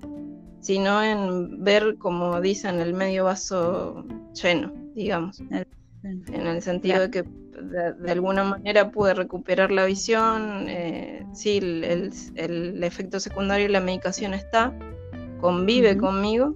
sino 0.61 1.03
en 1.03 1.63
ver, 1.65 1.97
como 1.99 2.41
dicen, 2.41 2.81
el 2.81 2.95
medio 2.95 3.25
vaso 3.25 4.05
lleno, 4.41 4.73
digamos. 4.95 5.43
En 6.05 6.47
el 6.47 6.61
sentido 6.61 7.01
de 7.01 7.11
que 7.11 7.25
de, 7.25 8.11
alguna 8.11 8.45
manera 8.45 8.91
pude 8.91 9.15
recuperar 9.15 9.71
la 9.71 9.87
visión. 9.87 10.67
Eh, 10.69 11.25
sí, 11.33 11.59
el, 11.59 12.83
efecto 12.83 13.21
secundario 13.21 13.67
y 13.67 13.73
la 13.73 13.81
medicación 13.81 14.35
está, 14.35 14.73
convive 15.41 15.97
conmigo. 15.97 16.55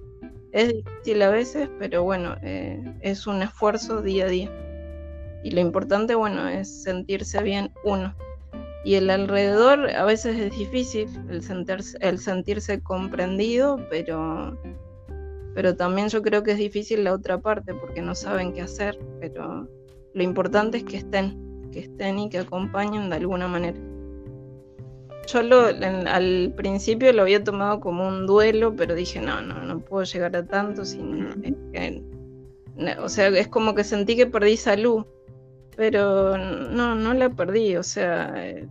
Es 0.51 0.73
difícil 0.73 1.21
a 1.21 1.29
veces, 1.29 1.69
pero 1.79 2.03
bueno, 2.03 2.35
eh, 2.41 2.81
es 3.01 3.27
un 3.27 3.41
esfuerzo 3.41 4.01
día 4.01 4.25
a 4.25 4.29
día. 4.29 4.51
Y 5.43 5.51
lo 5.51 5.61
importante, 5.61 6.15
bueno, 6.15 6.47
es 6.47 6.83
sentirse 6.83 7.41
bien 7.41 7.71
uno. 7.83 8.15
Y 8.83 8.95
el 8.95 9.09
alrededor 9.09 9.89
a 9.89 10.05
veces 10.05 10.37
es 10.39 10.57
difícil, 10.57 11.07
el 11.29 11.43
sentirse, 11.43 11.97
el 12.01 12.17
sentirse 12.17 12.81
comprendido, 12.81 13.79
pero, 13.89 14.57
pero 15.53 15.75
también 15.75 16.09
yo 16.09 16.21
creo 16.21 16.43
que 16.43 16.51
es 16.51 16.57
difícil 16.57 17.03
la 17.03 17.13
otra 17.13 17.39
parte 17.39 17.73
porque 17.73 18.01
no 18.01 18.15
saben 18.15 18.53
qué 18.53 18.61
hacer, 18.61 18.99
pero 19.19 19.67
lo 20.13 20.23
importante 20.23 20.77
es 20.77 20.83
que 20.83 20.97
estén, 20.97 21.69
que 21.71 21.79
estén 21.79 22.19
y 22.19 22.29
que 22.29 22.39
acompañen 22.39 23.09
de 23.09 23.15
alguna 23.17 23.47
manera. 23.47 23.77
Yo 25.27 25.43
lo, 25.43 25.65
al 25.65 26.53
principio 26.55 27.13
lo 27.13 27.21
había 27.21 27.43
tomado 27.43 27.79
como 27.79 28.07
un 28.07 28.25
duelo, 28.25 28.75
pero 28.75 28.95
dije, 28.95 29.21
no, 29.21 29.41
no, 29.41 29.63
no 29.63 29.79
puedo 29.79 30.03
llegar 30.03 30.35
a 30.35 30.45
tanto 30.45 30.85
sin... 30.85 31.27
o 32.99 33.09
sea, 33.09 33.27
es 33.27 33.47
como 33.47 33.75
que 33.75 33.83
sentí 33.83 34.15
que 34.15 34.25
perdí 34.25 34.57
salud, 34.57 35.05
pero 35.75 36.37
no, 36.37 36.95
no 36.95 37.13
la 37.13 37.29
perdí, 37.29 37.75
o 37.75 37.83
sea, 37.83 38.33
eh, 38.37 38.67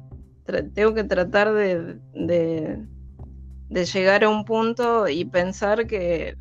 tengo 0.74 0.94
que 0.94 1.04
tratar 1.04 1.52
de, 1.52 1.96
de, 2.12 2.78
de, 3.68 3.84
llegar 3.84 4.24
a 4.24 4.28
un 4.28 4.44
punto 4.44 5.08
y 5.08 5.24
pensar 5.24 5.86
que 5.86 6.36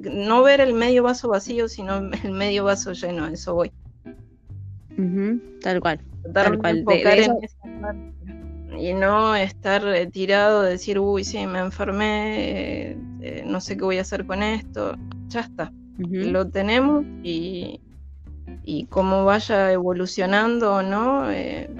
no 0.00 0.42
ver 0.42 0.60
el 0.60 0.74
medio 0.74 1.02
vaso 1.02 1.28
vacío, 1.28 1.68
sino 1.68 1.96
el 2.24 2.32
medio 2.32 2.64
vaso 2.64 2.92
lleno, 2.92 3.26
eso 3.26 3.54
voy 3.54 3.72
tal 5.62 5.80
cual. 5.80 6.00
Tal 6.32 6.58
cual. 6.58 6.84
y 8.78 8.92
no 8.92 9.34
estar 9.34 9.82
tirado, 10.10 10.62
decir, 10.62 10.98
uy, 10.98 11.24
sí, 11.24 11.46
me 11.46 11.60
enfermé, 11.60 12.90
eh, 12.90 12.98
eh, 13.20 13.44
no 13.46 13.60
sé 13.60 13.76
qué 13.76 13.84
voy 13.84 13.98
a 13.98 14.02
hacer 14.02 14.26
con 14.26 14.42
esto. 14.42 14.96
Ya 15.28 15.40
está. 15.40 15.72
Lo 15.98 16.48
tenemos 16.48 17.04
y, 17.22 17.80
y 18.64 18.86
cómo 18.86 19.24
vaya 19.24 19.70
evolucionando 19.70 20.76
o 20.76 20.82
no, 20.82 21.30
eh, 21.30 21.70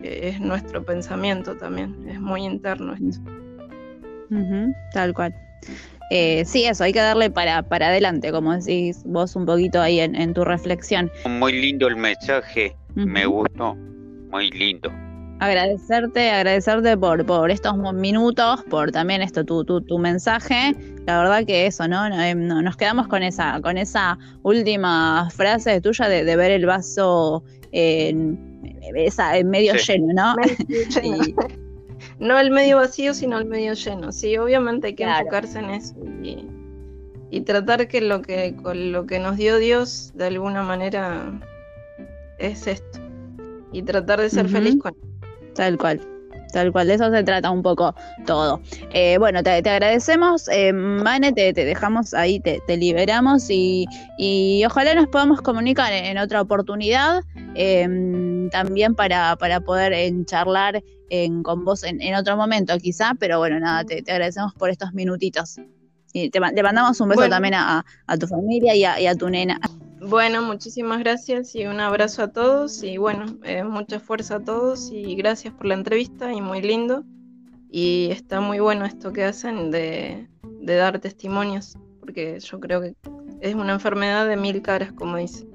es 0.00 0.40
nuestro 0.40 0.84
pensamiento 0.84 1.56
también. 1.56 2.08
Es 2.08 2.20
muy 2.20 2.44
interno 2.44 2.94
esto. 2.94 3.30
tal 4.92 5.12
cual. 5.12 5.34
Eh, 6.10 6.44
sí, 6.44 6.64
eso, 6.64 6.84
hay 6.84 6.92
que 6.92 7.00
darle 7.00 7.30
para, 7.30 7.62
para 7.62 7.88
adelante, 7.88 8.30
como 8.32 8.52
decís 8.52 9.02
vos 9.04 9.34
un 9.36 9.46
poquito 9.46 9.80
ahí 9.80 10.00
en, 10.00 10.34
tu 10.34 10.44
reflexión. 10.44 11.10
Muy 11.28 11.52
lindo 11.52 11.88
el 11.88 11.96
mensaje, 11.96 12.76
me 12.94 13.26
gustó, 13.26 13.74
muy 14.30 14.50
lindo. 14.50 14.90
Agradecerte, 15.40 16.30
agradecerte 16.30 16.96
por, 16.96 17.26
por 17.26 17.50
estos 17.50 17.76
minutos, 17.94 18.62
por 18.70 18.92
también 18.92 19.22
esto, 19.22 19.44
tu, 19.44 19.64
tu, 19.64 19.80
tu 19.80 19.98
mensaje. 19.98 20.74
La 21.06 21.18
verdad 21.18 21.44
que 21.44 21.66
eso, 21.66 21.88
¿no? 21.88 22.06
Eh, 22.06 22.34
nos 22.34 22.76
quedamos 22.76 23.08
con 23.08 23.24
esa, 23.24 23.60
con 23.60 23.76
esa 23.76 24.18
última 24.42 25.28
frase 25.30 25.80
tuya 25.80 26.08
de, 26.08 26.36
ver 26.36 26.52
el 26.52 26.66
vaso 26.66 27.42
en, 27.72 28.38
medio 29.44 29.74
lleno, 29.74 30.12
¿no? 30.14 30.36
No 32.22 32.38
el 32.38 32.52
medio 32.52 32.76
vacío, 32.76 33.14
sino 33.14 33.36
el 33.38 33.46
medio 33.46 33.74
lleno. 33.74 34.12
Sí, 34.12 34.36
obviamente 34.38 34.88
hay 34.88 34.94
que 34.94 35.02
enfocarse 35.02 35.58
en 35.58 35.70
eso 35.70 35.94
y, 36.22 37.40
tratar 37.40 37.88
que 37.88 38.00
lo 38.00 38.22
que 38.22 38.54
con 38.62 38.92
lo 38.92 39.06
que 39.06 39.18
nos 39.18 39.36
dio 39.36 39.56
Dios 39.56 40.12
de 40.14 40.26
alguna 40.26 40.62
manera 40.62 41.32
es 42.38 42.66
esto 42.66 43.00
y 43.72 43.82
tratar 43.82 44.20
de 44.20 44.30
ser 44.30 44.48
feliz 44.48 44.78
con 44.80 44.94
tal 45.54 45.76
cual. 45.76 46.00
Tal 46.52 46.70
cual, 46.70 46.86
de 46.86 46.94
eso 46.94 47.10
se 47.10 47.24
trata 47.24 47.50
un 47.50 47.62
poco 47.62 47.94
todo. 48.26 48.60
Eh, 48.92 49.16
bueno, 49.18 49.42
te, 49.42 49.50
agradecemos, 49.50 50.48
eh, 50.48 50.74
Mane, 50.74 51.32
te, 51.32 51.54
dejamos 51.54 52.12
ahí, 52.12 52.40
te, 52.40 52.76
liberamos 52.76 53.46
y, 53.48 53.86
ojalá 54.66 54.94
nos 54.94 55.08
podamos 55.08 55.40
comunicar 55.40 55.90
en, 55.94 56.18
otra 56.18 56.42
oportunidad 56.42 57.22
em, 57.54 58.50
también 58.50 58.94
para, 58.94 59.34
para 59.36 59.60
poder 59.60 59.94
charlar 60.26 60.82
con 61.42 61.64
vos 61.64 61.84
en, 61.84 62.14
otro 62.14 62.36
momento 62.36 62.76
quizá, 62.78 63.14
pero 63.18 63.38
bueno, 63.38 63.60
nada, 63.60 63.84
te, 63.84 63.98
agradecemos 64.10 64.54
por 64.54 64.70
estos 64.70 64.92
minutitos. 64.92 65.60
Y 66.12 66.30
te, 66.30 66.40
mandamos 66.40 67.00
un 67.00 67.08
beso 67.08 67.28
también 67.28 67.54
a, 67.54 67.84
tu 68.18 68.26
familia 68.26 68.74
y 68.74 69.06
a, 69.06 69.14
tu 69.14 69.28
nena. 69.28 69.60
Bueno, 70.00 70.42
muchísimas 70.42 70.98
gracias 70.98 71.54
y 71.54 71.66
un 71.66 71.80
abrazo 71.80 72.24
a 72.24 72.28
todos 72.28 72.82
y 72.82 72.96
bueno, 72.96 73.38
eh, 73.44 73.62
mucha 73.62 74.00
fuerza 74.00 74.36
a 74.36 74.40
todos 74.40 74.90
y 74.90 75.14
gracias 75.14 75.54
por 75.54 75.66
la 75.66 75.74
entrevista 75.74 76.32
y 76.32 76.40
muy 76.40 76.60
lindo. 76.60 77.04
Y 77.70 78.08
está 78.10 78.40
muy 78.40 78.58
bueno 78.58 78.84
esto 78.84 79.12
que 79.12 79.24
hacen 79.24 79.70
de, 79.70 80.28
dar 80.60 80.98
testimonios, 80.98 81.78
porque 82.00 82.38
yo 82.40 82.60
creo 82.60 82.80
que 82.82 82.94
es 83.40 83.54
una 83.54 83.72
enfermedad 83.72 84.26
de 84.28 84.36
mil 84.36 84.60
caras, 84.60 84.92
como 84.92 85.16
dice. 85.16 85.46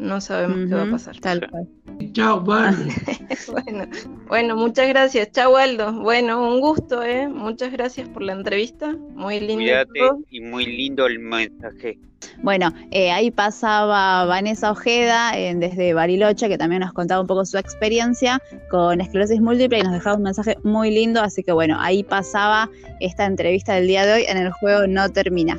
No 0.00 0.18
sabemos 0.22 0.66
qué 0.66 0.74
va 0.74 0.84
a 0.84 0.90
pasar. 0.90 1.18
Tal 1.20 1.46
cual. 1.50 1.68
Chao, 2.12 2.40
bueno, 3.52 3.86
bueno, 4.26 4.56
muchas 4.56 4.88
gracias. 4.88 5.30
Chao, 5.32 5.58
Aldo. 5.58 5.92
Bueno, 5.92 6.42
un 6.42 6.60
gusto, 6.60 7.02
¿eh? 7.02 7.28
Muchas 7.28 7.70
gracias 7.70 8.08
por 8.08 8.22
la 8.22 8.32
entrevista. 8.32 8.96
Muy 9.14 9.40
lindo. 9.40 9.56
Cuídate 9.56 10.00
y 10.30 10.40
muy 10.40 10.64
lindo 10.64 11.06
el 11.06 11.18
mensaje. 11.18 11.98
Bueno, 12.42 12.72
eh, 12.90 13.10
ahí 13.10 13.30
pasaba 13.30 14.24
Vanessa 14.24 14.70
Ojeda 14.70 15.38
eh, 15.38 15.54
desde 15.54 15.92
Bariloche, 15.92 16.48
que 16.48 16.56
también 16.56 16.80
nos 16.80 16.94
contaba 16.94 17.20
un 17.20 17.26
poco 17.26 17.44
su 17.44 17.58
experiencia 17.58 18.40
con 18.70 19.02
esclerosis 19.02 19.42
múltiple 19.42 19.80
y 19.80 19.82
nos 19.82 19.92
dejaba 19.92 20.16
un 20.16 20.22
mensaje 20.22 20.56
muy 20.62 20.90
lindo. 20.90 21.20
Así 21.20 21.42
que 21.42 21.52
bueno, 21.52 21.76
ahí 21.78 22.04
pasaba 22.04 22.70
esta 23.00 23.26
entrevista 23.26 23.74
del 23.74 23.86
día 23.86 24.06
de 24.06 24.14
hoy 24.14 24.24
en 24.26 24.38
el 24.38 24.50
juego 24.50 24.86
No 24.86 25.10
Termina. 25.10 25.58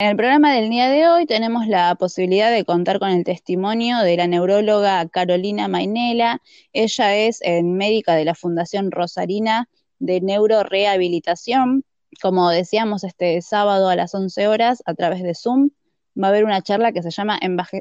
En 0.00 0.06
el 0.06 0.16
programa 0.16 0.54
del 0.54 0.70
día 0.70 0.88
de 0.88 1.06
hoy 1.08 1.26
tenemos 1.26 1.66
la 1.66 1.94
posibilidad 1.94 2.50
de 2.50 2.64
contar 2.64 2.98
con 2.98 3.10
el 3.10 3.22
testimonio 3.22 3.98
de 3.98 4.16
la 4.16 4.26
neuróloga 4.26 5.06
Carolina 5.10 5.68
Mainela. 5.68 6.40
Ella 6.72 7.14
es 7.16 7.42
médica 7.62 8.14
de 8.14 8.24
la 8.24 8.34
Fundación 8.34 8.92
Rosarina 8.92 9.68
de 9.98 10.22
Neurorehabilitación. 10.22 11.84
Como 12.22 12.48
decíamos, 12.48 13.04
este 13.04 13.42
sábado 13.42 13.90
a 13.90 13.94
las 13.94 14.14
11 14.14 14.48
horas 14.48 14.82
a 14.86 14.94
través 14.94 15.22
de 15.22 15.34
Zoom 15.34 15.68
va 16.18 16.28
a 16.28 16.30
haber 16.30 16.46
una 16.46 16.62
charla 16.62 16.92
que 16.92 17.02
se 17.02 17.10
llama 17.10 17.38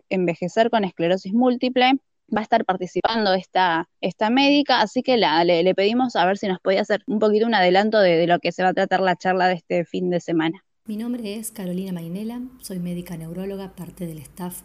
Envejecer 0.09 0.70
con 0.70 0.84
esclerosis 0.84 1.32
múltiple. 1.32 1.93
Va 2.36 2.41
a 2.41 2.43
estar 2.43 2.65
participando 2.65 3.34
esta, 3.34 3.88
esta 4.01 4.30
médica, 4.30 4.82
así 4.82 5.03
que 5.03 5.15
le, 5.15 5.74
pedimos 5.74 6.17
a 6.17 6.26
ver 6.26 6.38
si 6.38 6.49
nos 6.49 6.59
podía 6.59 6.82
hacer 6.82 7.01
un 7.07 7.20
poquito 7.20 7.45
un 7.45 7.55
adelanto 7.55 7.97
de 8.01 8.28
lo 8.28 8.39
que 8.39 8.51
se 8.51 8.61
va 8.61 8.70
a 8.70 8.74
tratar 8.74 8.99
la 8.99 9.15
charla 9.15 9.47
de 9.47 9.53
este 9.53 9.86
fin 9.86 10.09
de 10.09 10.20
semana. 10.20 10.65
Mi 10.89 10.97
nombre 10.97 11.35
es 11.35 11.51
Carolina 11.51 11.91
Mainela, 11.91 12.41
soy 12.61 12.79
médica 12.79 13.15
neuróloga, 13.15 13.75
parte 13.75 14.07
del 14.07 14.17
staff 14.17 14.63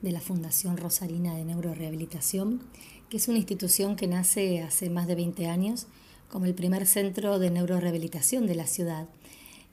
de 0.00 0.10
la 0.10 0.22
Fundación 0.22 0.78
Rosarina 0.78 1.34
de 1.34 1.44
Neurorehabilitación, 1.44 2.62
que 3.10 3.18
es 3.18 3.28
una 3.28 3.36
institución 3.36 3.94
que 3.94 4.06
nace 4.06 4.62
hace 4.62 4.88
más 4.88 5.06
de 5.06 5.16
20 5.16 5.48
años 5.48 5.86
como 6.30 6.46
el 6.46 6.54
primer 6.54 6.86
centro 6.86 7.38
de 7.38 7.50
neurorehabilitación 7.50 8.46
de 8.46 8.54
la 8.54 8.66
ciudad, 8.66 9.06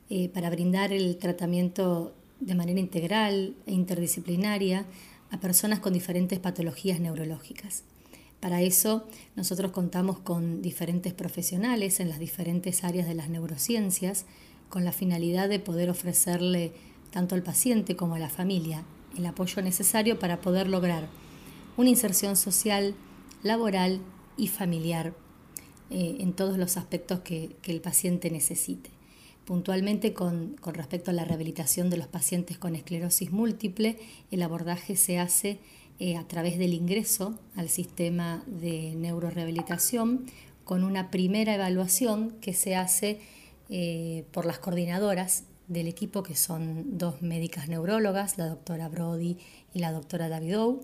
eh, 0.09 0.27
para 0.27 0.49
brindar 0.49 0.91
el 0.91 1.15
tratamiento 1.15 2.13
de 2.41 2.55
manera 2.55 2.81
integral 2.81 3.55
e 3.65 3.71
interdisciplinaria 3.71 4.85
a 5.31 5.39
personas 5.39 5.79
con 5.79 5.93
diferentes 5.93 6.37
patologías 6.37 6.99
neurológicas. 6.99 7.85
Para 8.41 8.61
eso 8.61 9.07
nosotros 9.37 9.71
contamos 9.71 10.19
con 10.19 10.61
diferentes 10.61 11.13
profesionales 11.13 12.01
en 12.01 12.09
las 12.09 12.19
diferentes 12.19 12.83
áreas 12.83 13.07
de 13.07 13.15
las 13.15 13.29
neurociencias, 13.29 14.25
con 14.74 14.86
la 14.86 14.91
finalidad 14.91 15.49
de 15.49 15.59
poder 15.59 15.91
ofrecerle 15.91 16.71
tanto 17.11 17.36
al 17.36 17.43
paciente 17.43 17.95
como 17.95 18.15
a 18.15 18.19
la 18.19 18.32
familia 18.32 18.84
el 19.15 19.24
apoyo 19.28 19.61
necesario 19.61 20.17
para 20.17 20.41
poder 20.41 20.67
lograr 20.67 21.09
una 21.78 21.91
inserción 21.91 22.36
social, 22.36 22.95
laboral 23.43 24.01
y 24.36 24.47
familiar 24.47 25.13
eh, 25.91 26.15
en 26.21 26.34
todos 26.34 26.57
los 26.57 26.76
aspectos 26.78 27.19
que, 27.19 27.55
el 27.65 27.82
paciente 27.82 28.32
necesite. 28.32 28.89
Puntualmente 29.45 30.11
con, 30.13 30.55
respecto 30.65 31.11
a 31.11 31.13
la 31.13 31.24
rehabilitación 31.24 31.91
de 31.91 31.97
los 31.97 32.07
pacientes 32.07 32.57
con 32.57 32.76
esclerosis 32.76 33.32
múltiple, 33.32 33.99
el 34.32 34.41
abordaje 34.41 34.95
se 34.95 35.19
hace 35.19 35.59
eh, 35.99 36.17
a 36.17 36.28
través 36.28 36.57
del 36.57 36.74
ingreso 36.74 37.38
al 37.55 37.69
sistema 37.69 38.43
de 38.47 38.95
neurorehabilitación 38.95 40.26
con 40.63 40.84
una 40.84 41.11
primera 41.11 41.53
evaluación 41.53 42.32
que 42.41 42.55
se 42.55 42.76
hace 42.76 43.19
eh, 43.76 44.26
por 44.30 44.45
las 44.45 44.59
coordinadoras 44.59 45.45
del 45.67 45.88
equipo, 45.88 46.21
que 46.21 46.36
son 46.36 46.99
dos 46.99 47.24
médicas 47.24 47.69
neurólogas, 47.69 48.38
la 48.38 48.45
doctora 48.45 48.88
Brody 48.88 49.39
y 49.74 49.80
la 49.80 49.91
doctora 49.91 50.30
Davidou, 50.30 50.82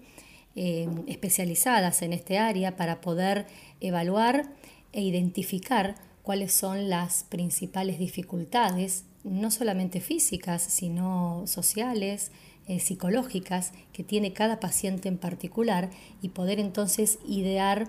eh, 0.56 0.90
especializadas 1.06 2.02
en 2.02 2.14
este 2.14 2.40
área 2.40 2.78
para 2.78 3.00
poder 3.00 3.46
evaluar 3.80 4.52
e 4.92 5.04
identificar 5.04 5.98
cuáles 6.24 6.52
son 6.52 6.90
las 6.90 7.26
principales 7.26 8.00
dificultades, 8.00 9.06
no 9.24 9.52
solamente 9.52 10.02
físicas, 10.02 10.64
sino 10.64 11.44
sociales, 11.46 12.32
eh, 12.68 12.80
psicológicas, 12.80 13.72
que 13.94 14.04
tiene 14.04 14.34
cada 14.34 14.60
paciente 14.60 15.10
en 15.10 15.20
particular 15.20 15.92
y 16.24 16.30
poder 16.30 16.60
entonces 16.60 17.20
idear 17.24 17.88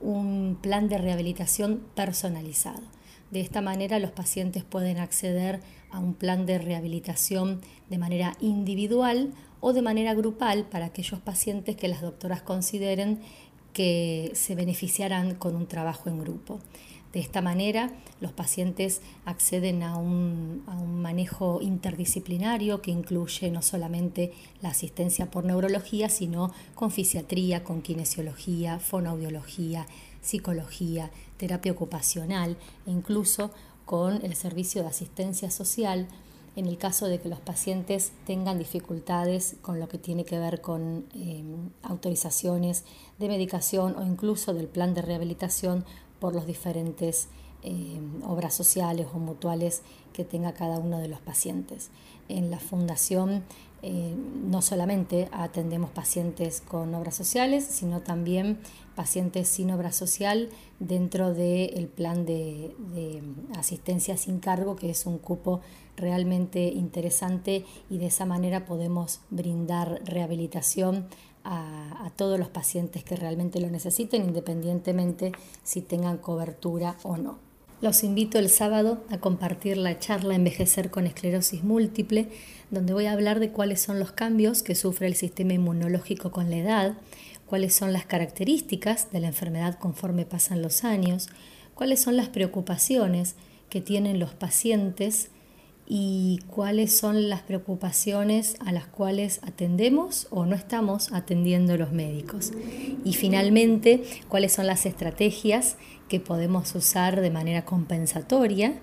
un 0.00 0.56
plan 0.62 0.88
de 0.88 0.98
rehabilitación 0.98 1.82
personalizado. 1.96 2.99
De 3.30 3.40
esta 3.40 3.60
manera 3.60 3.98
los 3.98 4.10
pacientes 4.10 4.64
pueden 4.64 4.98
acceder 4.98 5.60
a 5.90 5.98
un 5.98 6.14
plan 6.14 6.46
de 6.46 6.58
rehabilitación 6.58 7.60
de 7.88 7.98
manera 7.98 8.34
individual 8.40 9.32
o 9.60 9.72
de 9.72 9.82
manera 9.82 10.14
grupal 10.14 10.64
para 10.64 10.86
aquellos 10.86 11.20
pacientes 11.20 11.76
que 11.76 11.88
las 11.88 12.00
doctoras 12.00 12.42
consideren 12.42 13.20
que 13.72 14.32
se 14.34 14.54
beneficiarán 14.54 15.34
con 15.36 15.54
un 15.54 15.66
trabajo 15.66 16.08
en 16.08 16.18
grupo. 16.18 16.60
De 17.12 17.18
esta 17.18 17.42
manera, 17.42 17.90
los 18.20 18.32
pacientes 18.32 19.00
acceden 19.24 19.82
a 19.82 19.96
un, 19.96 20.62
a 20.68 20.76
un, 20.76 21.02
manejo 21.02 21.60
interdisciplinario 21.60 22.82
que 22.82 22.92
incluye 22.92 23.50
no 23.50 23.62
solamente 23.62 24.32
la 24.62 24.68
asistencia 24.68 25.28
por 25.28 25.44
neurología, 25.44 26.08
sino 26.08 26.52
con 26.76 26.92
fisiatría, 26.92 27.64
con 27.64 27.82
kinesiología, 27.82 28.78
fonoaudiología, 28.78 29.86
psicología, 30.20 31.10
terapia 31.36 31.72
ocupacional 31.72 32.56
e 32.86 32.90
incluso 32.90 33.50
con 33.84 34.24
el 34.24 34.34
servicio 34.34 34.82
de 34.82 34.88
asistencia 34.88 35.50
social 35.50 36.08
en 36.56 36.66
el 36.66 36.78
caso 36.78 37.06
de 37.06 37.20
que 37.20 37.28
los 37.28 37.40
pacientes 37.40 38.12
tengan 38.26 38.58
dificultades 38.58 39.56
con 39.62 39.78
lo 39.78 39.88
que 39.88 39.98
tiene 39.98 40.24
que 40.24 40.38
ver 40.38 40.60
con 40.60 41.06
eh, 41.14 41.44
autorizaciones 41.82 42.84
de 43.18 43.28
medicación 43.28 43.96
o 43.96 44.04
incluso 44.04 44.52
del 44.52 44.66
plan 44.66 44.94
de 44.94 45.02
rehabilitación 45.02 45.84
por 46.18 46.34
los 46.34 46.46
diferentes 46.46 47.28
eh, 47.62 48.00
obras 48.26 48.54
sociales 48.54 49.06
o 49.14 49.18
mutuales 49.18 49.82
que 50.12 50.24
tenga 50.24 50.52
cada 50.52 50.78
uno 50.78 50.98
de 50.98 51.08
los 51.08 51.20
pacientes. 51.20 51.90
En 52.28 52.50
la 52.50 52.58
fundación 52.58 53.44
eh, 53.82 54.14
no 54.44 54.60
solamente 54.60 55.28
atendemos 55.32 55.90
pacientes 55.90 56.60
con 56.60 56.94
obras 56.94 57.14
sociales, 57.14 57.64
sino 57.64 58.00
también 58.00 58.58
pacientes 59.00 59.48
sin 59.48 59.70
obra 59.70 59.92
social 59.92 60.50
dentro 60.78 61.32
del 61.32 61.88
plan 61.88 62.26
de, 62.26 62.74
asistencia 63.56 64.18
sin 64.18 64.40
cargo, 64.40 64.76
que 64.76 64.90
es 64.90 65.06
un 65.06 65.16
cupo 65.16 65.62
realmente 65.96 66.64
interesante 66.64 67.64
y 67.88 67.96
de 67.96 68.08
esa 68.08 68.26
manera 68.26 68.66
podemos 68.66 69.20
brindar 69.30 70.02
rehabilitación 70.04 71.06
a, 71.44 72.04
a, 72.04 72.10
todos 72.10 72.38
los 72.38 72.50
pacientes 72.50 73.02
que 73.02 73.16
realmente 73.16 73.58
lo 73.58 73.70
necesiten, 73.70 74.22
independientemente 74.22 75.32
si 75.64 75.80
tengan 75.80 76.18
cobertura 76.18 76.98
o 77.02 77.16
no. 77.16 77.38
Los 77.80 78.04
invito 78.04 78.38
el 78.38 78.50
sábado 78.50 79.02
a 79.08 79.16
compartir 79.16 79.78
la 79.78 79.98
charla 79.98 80.34
Envejecer 80.34 80.90
con 80.90 81.06
esclerosis 81.06 81.64
múltiple 81.64 82.28
donde 82.70 82.92
voy 82.92 83.06
a 83.06 83.12
hablar 83.12 83.40
de 83.40 83.50
cuáles 83.50 83.80
son 83.80 83.98
los 83.98 84.12
cambios 84.12 84.62
que 84.62 84.74
sufre 84.74 85.06
el 85.06 85.14
sistema 85.14 85.54
inmunológico 85.54 86.30
con 86.30 86.50
la 86.50 86.56
edad, 86.56 86.94
cuáles 87.50 87.74
son 87.74 87.92
las 87.92 88.06
características 88.06 89.10
de 89.10 89.18
la 89.18 89.26
enfermedad 89.26 89.76
conforme 89.76 90.24
pasan 90.24 90.62
los 90.62 90.84
años, 90.84 91.28
cuáles 91.74 92.00
son 92.00 92.16
las 92.16 92.28
preocupaciones 92.28 93.34
que 93.68 93.80
tienen 93.80 94.20
los 94.20 94.34
pacientes 94.34 95.30
y 95.84 96.38
cuáles 96.46 96.96
son 96.96 97.28
las 97.28 97.42
preocupaciones 97.42 98.54
a 98.64 98.70
las 98.70 98.86
cuales 98.86 99.40
atendemos 99.42 100.28
o 100.30 100.46
no 100.46 100.54
estamos 100.54 101.12
atendiendo 101.12 101.76
los 101.76 101.90
médicos. 101.90 102.52
Y 103.04 103.14
finalmente, 103.14 104.04
cuáles 104.28 104.52
son 104.52 104.68
las 104.68 104.86
estrategias 104.86 105.76
que 106.08 106.20
podemos 106.20 106.72
usar 106.76 107.20
de 107.20 107.30
manera 107.32 107.64
compensatoria 107.64 108.78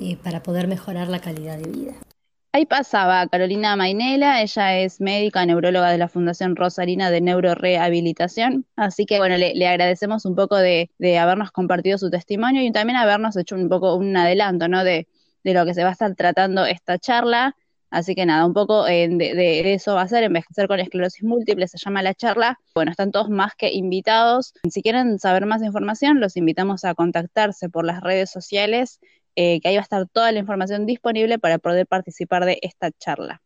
eh, 0.00 0.16
para 0.16 0.42
poder 0.42 0.66
mejorar 0.66 1.06
la 1.06 1.20
calidad 1.20 1.58
de 1.58 1.70
vida. 1.70 2.09
Ahí 2.52 2.66
pasaba 2.66 3.28
Carolina 3.28 3.76
Mainela, 3.76 4.42
ella 4.42 4.76
es 4.80 5.00
médica 5.00 5.46
neuróloga 5.46 5.92
de 5.92 5.98
la 5.98 6.08
Fundación 6.08 6.56
Rosarina 6.56 7.08
de 7.08 7.20
Neurorehabilitación, 7.20 8.66
así 8.74 9.06
que 9.06 9.18
bueno, 9.18 9.36
le, 9.36 9.68
agradecemos 9.68 10.24
un 10.24 10.34
poco 10.34 10.56
de, 10.56 10.90
habernos 11.16 11.52
compartido 11.52 11.96
su 11.96 12.10
testimonio 12.10 12.62
y 12.62 12.72
también 12.72 12.96
habernos 12.96 13.36
hecho 13.36 13.54
un 13.54 13.68
poco 13.68 13.94
un 13.94 14.16
adelanto, 14.16 14.66
¿no? 14.66 14.82
De, 14.82 15.06
lo 15.44 15.64
que 15.64 15.74
se 15.74 15.84
va 15.84 15.90
a 15.90 15.92
estar 15.92 16.14
tratando 16.16 16.66
esta 16.66 16.98
charla. 16.98 17.56
Así 17.88 18.14
que 18.14 18.26
nada, 18.26 18.44
un 18.46 18.52
poco 18.52 18.86
eh, 18.86 19.08
de, 19.08 19.34
de, 19.34 19.74
eso 19.74 19.94
va 19.94 20.02
a 20.02 20.08
ser 20.08 20.22
envejecer 20.24 20.68
con 20.68 20.80
esclerosis 20.80 21.22
múltiple, 21.24 21.66
se 21.68 21.78
llama 21.78 22.02
la 22.02 22.14
charla. 22.14 22.58
Bueno, 22.74 22.90
están 22.90 23.10
todos 23.10 23.30
más 23.30 23.54
que 23.56 23.72
invitados. 23.72 24.54
Si 24.68 24.82
quieren 24.82 25.18
saber 25.18 25.46
más 25.46 25.62
información, 25.62 26.20
los 26.20 26.36
invitamos 26.36 26.84
a 26.84 26.94
contactarse 26.94 27.68
por 27.68 27.84
las 27.84 28.00
redes 28.00 28.30
sociales 28.30 29.00
eh, 29.36 29.60
que 29.60 29.68
ahí 29.68 29.76
va 29.76 29.80
a 29.80 29.82
estar 29.82 30.06
toda 30.08 30.32
la 30.32 30.40
información 30.40 30.86
disponible 30.86 31.38
para 31.38 31.58
poder 31.58 31.86
participar 31.86 32.44
de 32.44 32.58
esta 32.62 32.90
charla. 32.90 33.40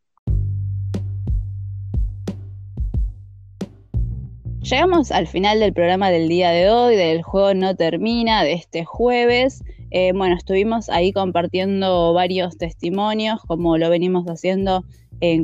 Llegamos 4.63 5.13
al 5.13 5.27
final 5.27 5.61
del 5.61 5.75
programa 5.75 6.11
del 6.11 6.27
día 6.29 6.51
de 6.51 6.71
hoy, 6.71 6.97
del 6.97 7.23
juego 7.23 7.53
no 7.53 7.77
termina, 7.77 8.43
de 8.45 8.55
este 8.55 8.87
jueves. 8.87 9.63
Eh, 9.91 10.13
bueno, 10.15 10.37
estuvimos 10.37 10.89
ahí 10.89 11.13
compartiendo 11.13 12.15
varios 12.15 12.57
testimonios, 12.57 13.43
como 13.47 13.77
lo 13.77 13.91
venimos 13.91 14.25
haciendo 14.27 14.85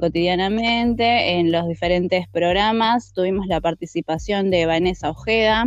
cotidianamente 0.00 1.38
en 1.38 1.52
los 1.52 1.66
diferentes 1.66 2.28
programas. 2.28 3.14
Tuvimos 3.14 3.46
la 3.46 3.62
participación 3.62 4.50
de 4.50 4.66
Vanessa 4.66 5.08
Ojeda, 5.08 5.64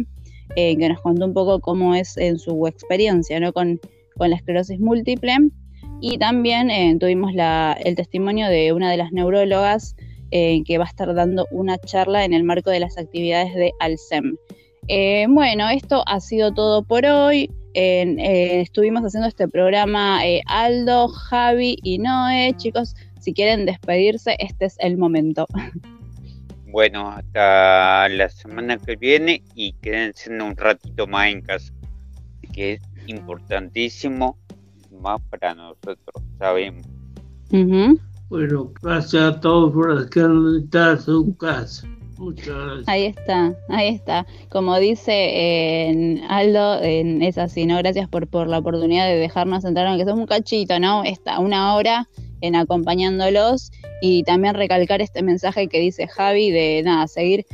que 0.55 0.87
nos 0.87 1.01
contó 1.01 1.25
un 1.25 1.33
poco 1.33 1.59
cómo 1.61 1.95
es 1.95 2.15
en 2.17 2.37
su 2.37 2.67
experiencia 2.67 3.39
¿no? 3.39 3.53
con, 3.53 3.79
con 4.17 4.29
la 4.29 4.35
esclerosis 4.35 4.79
múltiple. 4.79 5.37
Y 6.01 6.17
también 6.17 6.99
tuvimos 6.99 7.31
el 7.83 7.95
testimonio 7.95 8.47
de 8.49 8.73
una 8.73 8.91
de 8.91 8.97
las 8.97 9.11
neurólogas 9.11 9.95
que 10.31 10.77
va 10.77 10.85
a 10.85 10.87
estar 10.87 11.13
dando 11.13 11.47
una 11.51 11.77
charla 11.77 12.25
en 12.25 12.33
el 12.33 12.43
marco 12.43 12.71
de 12.71 12.79
las 12.79 12.97
actividades 12.97 13.53
de 13.53 13.71
Alcem. 13.79 14.35
Eh, 14.87 15.25
bueno, 15.29 15.69
esto 15.69 16.03
ha 16.07 16.19
sido 16.19 16.53
todo 16.53 16.83
por 16.83 17.05
hoy. 17.05 17.49
Eh, 17.73 18.61
estuvimos 18.61 19.03
haciendo 19.03 19.27
este 19.27 19.47
programa 19.47 20.25
eh, 20.25 20.41
Aldo, 20.45 21.07
Javi 21.07 21.77
y 21.81 21.99
Noé. 21.99 22.53
Chicos, 22.57 22.95
si 23.19 23.33
quieren 23.33 23.65
despedirse, 23.65 24.35
este 24.39 24.65
es 24.65 24.75
el 24.79 24.97
momento. 24.97 25.47
Bueno, 26.67 27.09
hasta 27.09 28.09
la 28.09 28.29
semana 28.29 28.77
que 28.77 28.95
viene 28.95 29.43
y 29.55 29.73
quédense 29.73 30.29
un 30.31 30.57
ratito 30.57 31.07
más 31.07 31.29
en 31.29 31.41
casa, 31.41 31.71
que 32.51 32.79
importantísimo 33.07 34.37
más 35.01 35.21
para 35.29 35.53
nosotros, 35.55 35.97
sabemos. 36.37 36.85
Bueno, 38.29 38.71
gracias 38.81 39.23
a 39.23 39.39
todos 39.39 39.73
por 39.73 40.09
quedarse 40.09 41.11
en 41.11 41.23
su 41.23 41.37
casa. 41.37 41.87
Ahí 42.85 43.05
está, 43.05 43.53
ahí 43.69 43.89
está. 43.89 44.25
Como 44.49 44.77
dice 44.79 46.21
Aldo, 46.29 46.81
en, 46.81 47.21
es 47.21 47.37
así, 47.37 47.65
¿no? 47.65 47.77
Gracias 47.77 48.07
por, 48.07 48.27
por 48.27 48.47
la 48.47 48.59
oportunidad 48.59 49.07
de 49.07 49.15
dejarnos 49.15 49.65
entrar, 49.65 49.87
aunque 49.87 50.03
es 50.03 50.09
un 50.09 50.25
cachito, 50.25 50.79
¿no? 50.79 51.03
Está 51.03 51.39
una 51.39 51.75
hora 51.75 52.07
en 52.41 52.55
acompañándolos 52.55 53.71
y 54.01 54.23
también 54.23 54.53
recalcar 54.53 55.01
este 55.01 55.23
mensaje 55.23 55.67
que 55.67 55.79
dice 55.79 56.07
Javi 56.07 56.51
de 56.51 56.81
nada, 56.83 57.07
seguir 57.07 57.45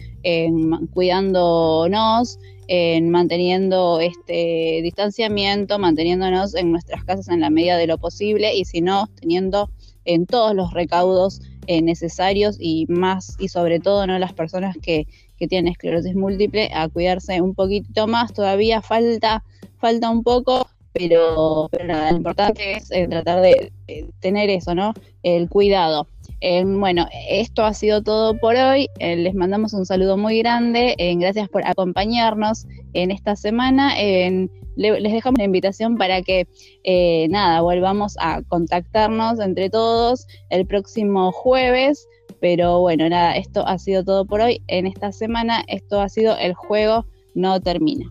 cuidándonos, 0.93 2.39
en 2.72 3.10
manteniendo 3.10 4.00
este 4.00 4.82
distanciamiento, 4.84 5.80
manteniéndonos 5.80 6.54
en 6.54 6.72
nuestras 6.72 7.04
casas 7.04 7.30
en 7.30 7.42
la 7.42 7.50
medida 7.50 7.78
de 7.78 7.88
lo 7.88 7.98
posible 7.98 8.56
y 8.56 8.64
si 8.66 8.82
no, 8.82 9.08
teniendo 9.20 9.72
en 10.06 10.28
todos 10.28 10.54
los 10.54 10.72
recaudos 10.72 11.42
eh, 11.66 11.82
necesarios 11.82 12.58
y 12.60 12.86
más 12.88 13.36
y 13.40 13.48
sobre 13.48 13.80
todo 13.80 14.06
no 14.06 14.20
las 14.20 14.34
personas 14.34 14.78
que, 14.78 15.08
que 15.38 15.48
tienen 15.48 15.72
esclerosis 15.72 16.14
múltiple 16.14 16.70
a 16.72 16.88
cuidarse 16.90 17.42
un 17.42 17.56
poquito 17.56 18.06
más. 18.06 18.34
Todavía 18.34 18.84
falta 18.84 19.44
falta 19.80 20.12
un 20.12 20.24
poco 20.24 20.68
pero, 20.94 21.70
lo 21.72 22.16
importante 22.16 22.74
es 22.74 22.92
eh, 22.92 23.08
tratar 23.08 23.42
de 23.42 23.72
tener 24.20 24.50
eso 24.50 24.76
no 24.76 24.94
el 25.24 25.50
cuidado 25.50 26.08
eh, 26.42 26.64
bueno 26.66 27.08
esto 27.30 27.64
ha 27.64 27.74
sido 27.74 28.02
todo 28.02 28.38
por 28.40 28.56
hoy 28.56 28.88
les 29.00 29.36
mandamos 29.36 29.74
un 29.74 29.86
saludo 29.86 30.18
muy 30.18 30.40
grande 30.40 30.96
gracias 31.18 31.50
por 31.50 31.66
acompañarnos 31.66 32.66
en 32.94 33.12
esta 33.12 33.36
semana 33.36 34.00
en 34.00 34.50
les 34.80 35.12
dejamos 35.12 35.38
la 35.38 35.44
invitación 35.44 35.98
para 35.98 36.22
que, 36.22 36.48
eh, 36.84 37.28
nada, 37.30 37.62
volvamos 37.62 38.16
a 38.20 38.42
contactarnos 38.44 39.40
entre 39.40 39.70
todos 39.70 40.26
el 40.50 40.66
próximo 40.66 41.32
jueves. 41.32 42.08
Pero 42.40 42.80
bueno, 42.80 43.10
nada, 43.10 43.36
esto 43.36 43.68
ha 43.68 43.78
sido 43.78 44.06
todo 44.06 44.26
por 44.26 44.40
hoy. 44.40 44.62
En 44.68 44.88
esta 44.88 45.12
semana, 45.12 45.64
esto 45.68 46.00
ha 46.00 46.08
sido 46.08 46.38
el 46.38 46.54
juego 46.54 47.06
no 47.36 47.60
termina. 47.60 48.10